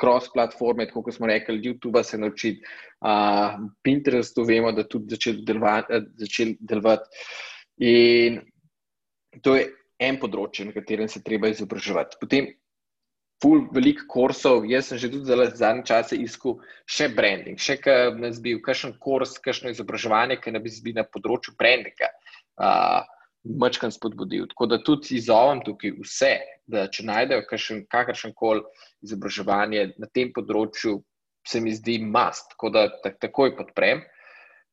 [0.00, 2.66] cross-platforme, kot smo rekli, YouTube se naučiti,
[3.06, 6.02] uh, Pinterest, to vemo, da tudi začel delovati.
[6.24, 7.22] Začel delovati.
[7.86, 8.40] In
[9.44, 9.68] to je
[10.00, 12.18] en področje, na katerem se treba izobraževati.
[12.20, 12.50] Potem,
[13.40, 18.18] ful, veliko kursov, jaz sem že tudi za zadnje čase iskal še branding, še kaj
[18.20, 22.12] nas bi kakšen kurs, kakšno izobraževanje, ki nas bi na področju brandinga.
[22.60, 23.00] Uh,
[23.40, 24.50] Mačkam spodbudil.
[24.50, 26.34] Tako da tudi izovam tukaj vse,
[26.68, 27.46] da če najdejo
[27.88, 28.60] kakršen koli
[29.00, 30.98] izobraževanje na tem področju,
[31.48, 34.04] se mi zdi mast, tako da tak, takoj podprem.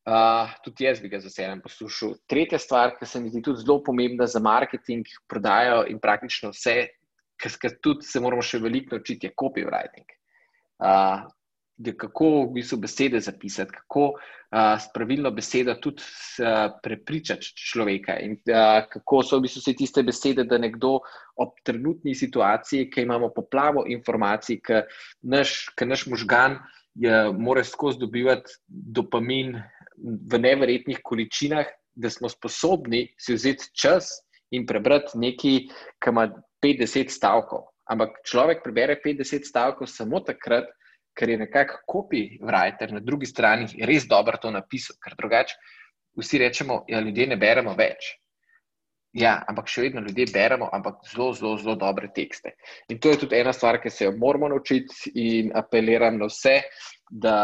[0.08, 2.12] Uh, tudi jaz bi ga z veseljem poslušal.
[2.28, 6.76] Tretja stvar, ki se mi zdi tudi zelo pomembna za marketing, prodajo in praktično vse,
[7.38, 10.16] kar tudi se moramo še veliko naučiti, je copywriting.
[10.78, 11.26] Uh,
[11.96, 18.38] kako v bistvu besede zapisati, kako uh, s pravilno besedo tudi uh, prepričati človeka, in
[18.50, 20.98] uh, kako so v bistvu vse tiste besede, da nekdo
[21.38, 24.82] ob trenutni situaciji, ki imamo poplavo informacij, ki
[25.22, 26.58] naš, naš možgan
[26.94, 29.54] je, mora skozi dobivati dopamin
[30.30, 34.10] v neverjetnih količinah, da smo sposobni si vzeti čas
[34.54, 35.58] in prebrati nekaj,
[35.98, 36.28] ki ima
[36.62, 37.70] 50 stavkov.
[37.88, 40.68] Ampak človek prebere 50 stavkov samo takrat,
[41.16, 45.56] ker je nekako copywriter na drugi strani res dobro to napisal, ker drugače
[46.18, 48.12] vsi rečemo, da ja, ljudje ne beremo več.
[49.18, 52.52] Ja, ampak še vedno ljudje beremo, ampak zelo, zelo, zelo dobre tekste.
[52.92, 56.58] In to je tudi ena stvar, ki se jo moramo naučiti, in apeliram na vse,
[57.08, 57.38] da,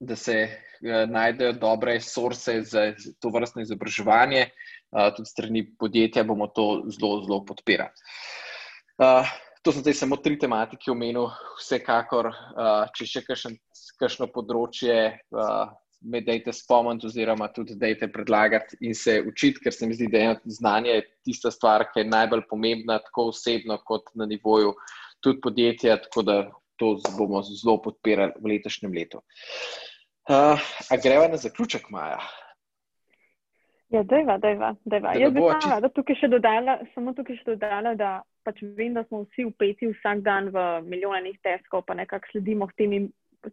[0.00, 2.88] da se uh, najdejo dobre source za
[3.20, 7.90] to vrstno izobraževanje, uh, tudi strani podjetja bomo to zelo, zelo podpirali.
[9.66, 11.26] To so zdaj samo tri tematike omenil,
[11.58, 12.30] vsekakor,
[12.94, 13.22] če še
[13.98, 14.94] kakšno področje,
[16.06, 20.22] me dajte spomniti, oziroma tudi dajte predlagati in se učiti, ker se mi zdi, da
[20.22, 24.74] je znanje tista stvar, ki je najbolj pomembna, tako osebno, kot na nivoju
[25.24, 25.98] tudi podjetja.
[26.06, 26.38] Tako da
[26.78, 29.22] to bomo zelo podpirali v letošnjem letu.
[30.26, 30.58] Uh,
[30.90, 32.20] a greva na zaključek, Maja?
[33.94, 35.12] Ja, dejva, dejva, dejva.
[35.14, 35.90] Jaz bi pa či...
[35.94, 38.10] tukaj še dodala, samo tukaj še dodala, da
[38.42, 43.06] pač vem, da smo vsi upeti vsak dan v milijonih teskov, pa nekako sledimo tem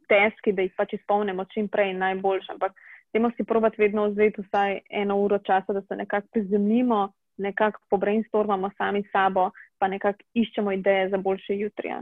[0.09, 2.55] teski, da jih pač izpolnimo čim prej najboljše.
[2.55, 2.73] Ampak
[3.13, 7.03] temo si provat vedno vzeti vsaj eno uro časa, da se nekako prizemljimo,
[7.38, 11.93] nekako pobrainstormamo sami sabo, pa nekako iščemo ideje za boljše jutri.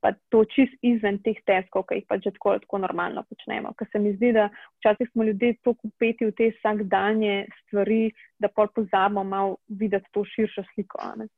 [0.00, 3.74] Pa to čist izven teh teskov, ki jih pač že tako, tako normalno počnemo.
[3.76, 4.46] Ker se mi zdi, da
[4.80, 8.08] včasih smo ljudje tako upeti v te vsakdanje stvari,
[8.40, 11.12] da pa pozabimo malo videti to širšo sliko.
[11.20, 11.28] Ne?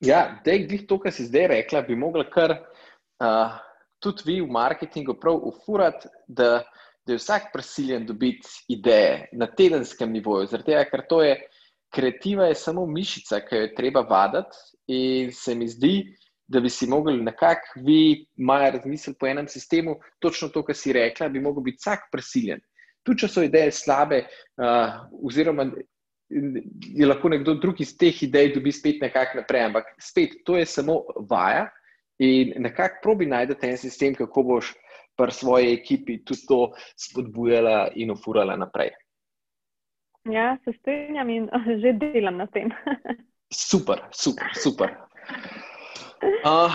[0.00, 3.54] Ja, da je to, kar si zdaj rekla, bi mogla kar uh,
[3.98, 6.62] tudi vi v marketingu prav ufurati, da,
[7.06, 10.46] da je vsak prisiljen dobiti ideje na tedenskem nivoju.
[10.46, 11.34] Zaradi tega, ker to je
[11.94, 14.56] kreativa, je samo mišica, ki jo je treba vaditi.
[14.88, 15.94] In se mi zdi,
[16.48, 20.92] da bi si mogli nekako vi, maja, razmisliti po enem sistemu, točno to, kar si
[20.92, 22.60] rekla, bi mogel biti vsak prisiljen.
[23.04, 24.22] Tudi če so ideje slabe,
[24.60, 25.68] uh, oziroma
[26.28, 29.64] je lahko nekdo drug iz teh idej dobi spet nekako naprej.
[29.70, 31.68] Ampak spet, to je samo vaja
[32.18, 34.74] in nekako probi najti en sistem, kako boš
[35.16, 36.60] pri svoji ekipi tudi to
[36.96, 38.90] spodbujala in ufurala naprej.
[40.28, 41.48] Ja, se strinjam in
[41.82, 42.70] že delam na tem.
[43.70, 44.94] super, super, super.
[46.22, 46.74] Uh,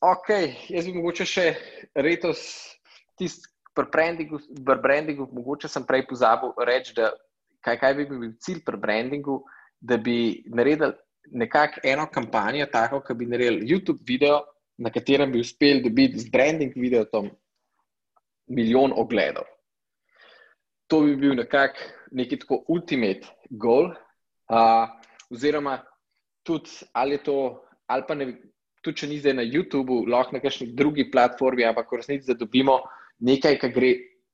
[0.00, 0.28] ok,
[0.74, 1.46] jaz bi mogoče še
[1.98, 2.42] letos
[3.18, 3.46] tisti.
[3.70, 7.12] Pri brandingu, brandingu, mogoče sem prej pozabil reči, da
[7.62, 9.36] kaj, kaj bi bil cilj pri brandingu,
[9.78, 10.90] da bi naredili
[11.30, 14.40] nekako eno kampanjo, tako da bi naredili YouTube video,
[14.74, 17.30] na katerem bi uspeli dobiti z branding video tam
[18.50, 19.46] milijon ogledov.
[20.90, 23.92] To bi bil nekako neki tako ultimate goal,
[24.50, 24.90] uh,
[25.30, 25.78] oziroma
[26.42, 27.38] tudi ali je to,
[27.90, 28.30] ali pa ne,
[28.84, 32.38] tudi če ni zdaj na YouTubu, lahko na kakšni drugi platformi, ampak v resnici, da
[32.38, 32.78] dobimo
[33.26, 33.90] nekaj, kar gre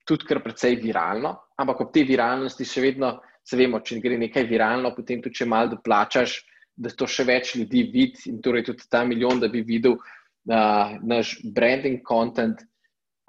[0.07, 4.47] tudi kar precej viralno, ampak ob tej viralnosti še vedno, se vemo, če gre nekaj
[4.51, 6.39] viralno, potem tudi če malo doplačaš,
[6.77, 10.97] da to še več ljudi vidi in torej tudi ta milijon, da bi videl uh,
[11.03, 12.61] naš branding content,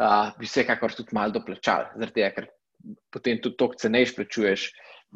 [0.02, 2.50] uh, bi vsekakor tudi malo doplačal, zaradi tega, ker
[3.14, 4.68] potem tudi toliko cenejš plačuješ,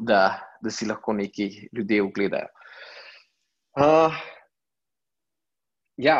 [0.08, 0.22] da,
[0.62, 2.48] da si lahko neki ljudje ogledajo.
[3.78, 4.16] Uh,
[5.96, 6.18] ja,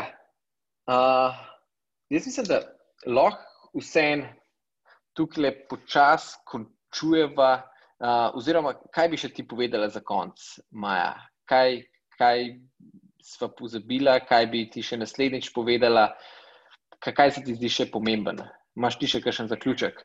[0.86, 1.34] uh,
[2.10, 2.60] jaz mislim, da
[3.06, 4.26] lahko vsem
[5.16, 7.68] tukaj počasi končujeva.
[8.02, 10.42] Uh, oziroma, kaj bi še ti povedala za konec,
[10.74, 11.14] Maja?
[11.46, 11.84] Kaj,
[12.18, 12.48] kaj
[13.22, 16.08] sva pozabila, kaj bi ti še naslednjič povedala,
[16.98, 18.42] kaj se ti zdi še pomemben?
[18.74, 20.02] Imáš ti še kakšen zaključek?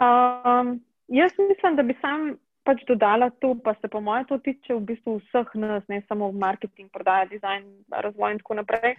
[0.00, 0.76] Um,
[1.08, 2.34] jaz mislim, da bi sam
[2.64, 6.30] pač dodala to, pa se po mojem to tiče v bistvu vseh nas, ne samo
[6.30, 8.94] v marketing, prodaja, dizajn, razvoj in tako naprej.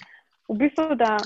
[0.49, 1.17] v bistvu, da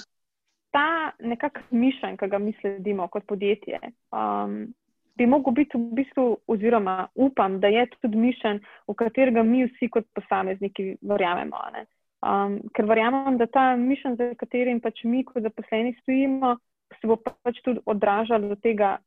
[0.75, 3.79] ta nekakšen mišljenj, ki ga mi sledimo kot podjetje,
[4.11, 4.67] um,
[5.15, 9.89] bi mogel biti v bistvu, oziroma upam, da je tudi mišljenj, v katerega mi vsi
[9.89, 11.63] kot posamezniki verjamemo.
[12.25, 16.57] Um, ker verjamem, da ta mišljenj, za katerim pač mi kot zaposleni stojimo,
[16.99, 18.97] se bo pač tudi odražal do tega,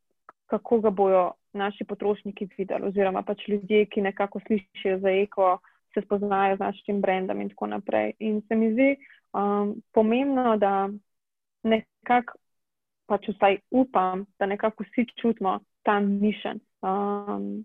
[0.49, 5.59] kako ga bojo naši potrošniki videli, oziroma pač ljudje, ki nekako slišijo za eko,
[5.95, 8.13] se spoznajo z našim brendom in tako naprej.
[8.19, 8.97] In se mi zdi
[9.33, 10.89] um, pomembno, da
[11.63, 12.39] nekako,
[13.07, 17.65] pač vsaj upam, da nekako vsi čutimo ta mišljen um,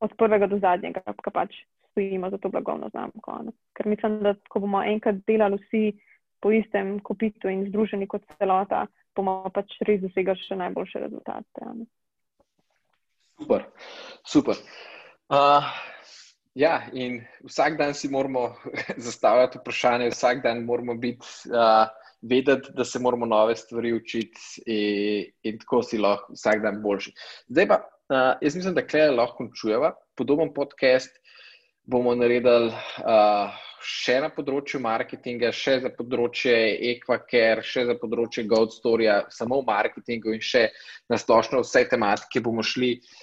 [0.00, 1.54] od prvega do zadnjega, ki pač
[1.90, 3.42] stojimo za to blagovno znamko.
[3.44, 3.52] Ne?
[3.74, 5.92] Ker mislim, da ko bomo enkrat delali vsi
[6.40, 11.66] po istem kopitu in združeni kot celota, bomo pač res dosegli še najboljše rezultate.
[11.74, 11.86] Ne?
[13.38, 13.70] Super,
[14.26, 14.56] super.
[15.30, 15.62] Uh,
[16.58, 18.56] ja, in vsak dan si moramo
[19.06, 21.86] zastavljati vprašanje, vsak dan moramo biti, uh,
[22.22, 27.14] vedeti, da se moramo nove stvari učiti, in, in tako si lahko vsak dan boljši.
[27.48, 29.92] Zdaj pa, uh, jaz mislim, da klej lahko končujeva.
[30.16, 31.14] Podoben podcast
[31.86, 36.56] bomo naredili uh, še na področju marketinga, še za področje
[36.90, 40.66] Equaker, še za področje Gold Storya, samo v marketingu in še
[41.08, 43.16] na splošno vse tematike bomo šli uh,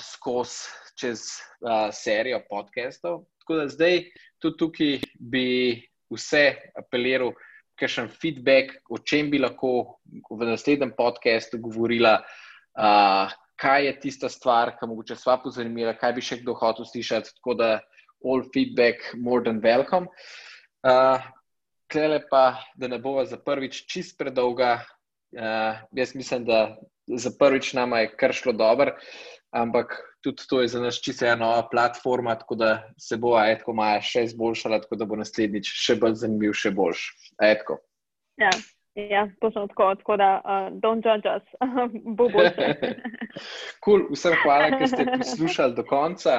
[0.00, 1.20] skozi čez
[1.60, 3.24] uh, serijo podcastov.
[3.42, 4.04] Tako da zdaj
[4.38, 5.48] tudi tukaj bi
[6.12, 6.44] vse
[6.78, 7.34] apeliral,
[7.74, 9.98] kakšen feedback, o čem bi lahko
[10.30, 12.20] v naslednjem podkastu govorila,
[12.78, 17.34] uh, kaj je tista stvar, ki mogoče sva pozanimila, kaj bi še kdo hotel slišati.
[17.40, 17.70] Tako da
[18.24, 20.06] all feedback, more than welcome.
[20.86, 21.18] Uh,
[21.90, 24.78] Klele pa, da ne bova za prvič čist predolga.
[25.34, 28.96] Uh, jaz mislim, da za prvič nama je kar šlo dobro
[29.54, 33.72] ampak tudi to je za nas čisto ena nova platforma, tako da se bo Aetko
[33.72, 37.06] Maja še izboljšala, tako da bo naslednjič še bolj zanimiv, še boljš.
[37.38, 37.78] Aetko.
[38.42, 38.50] Ja.
[38.94, 41.46] Ja, točno tako, tako da uh, don't judge us,
[42.18, 42.68] bo boljše.
[43.84, 46.36] cool, vsem hvala, ker ste poslušali do konca.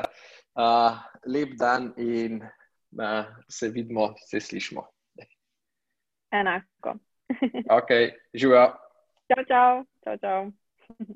[0.56, 4.86] Uh, lep dan in uh, se vidimo, se slišmo.
[6.32, 6.96] Enako.
[7.80, 7.92] ok,
[8.32, 8.70] živijo.
[9.28, 10.52] 昭昭昭昭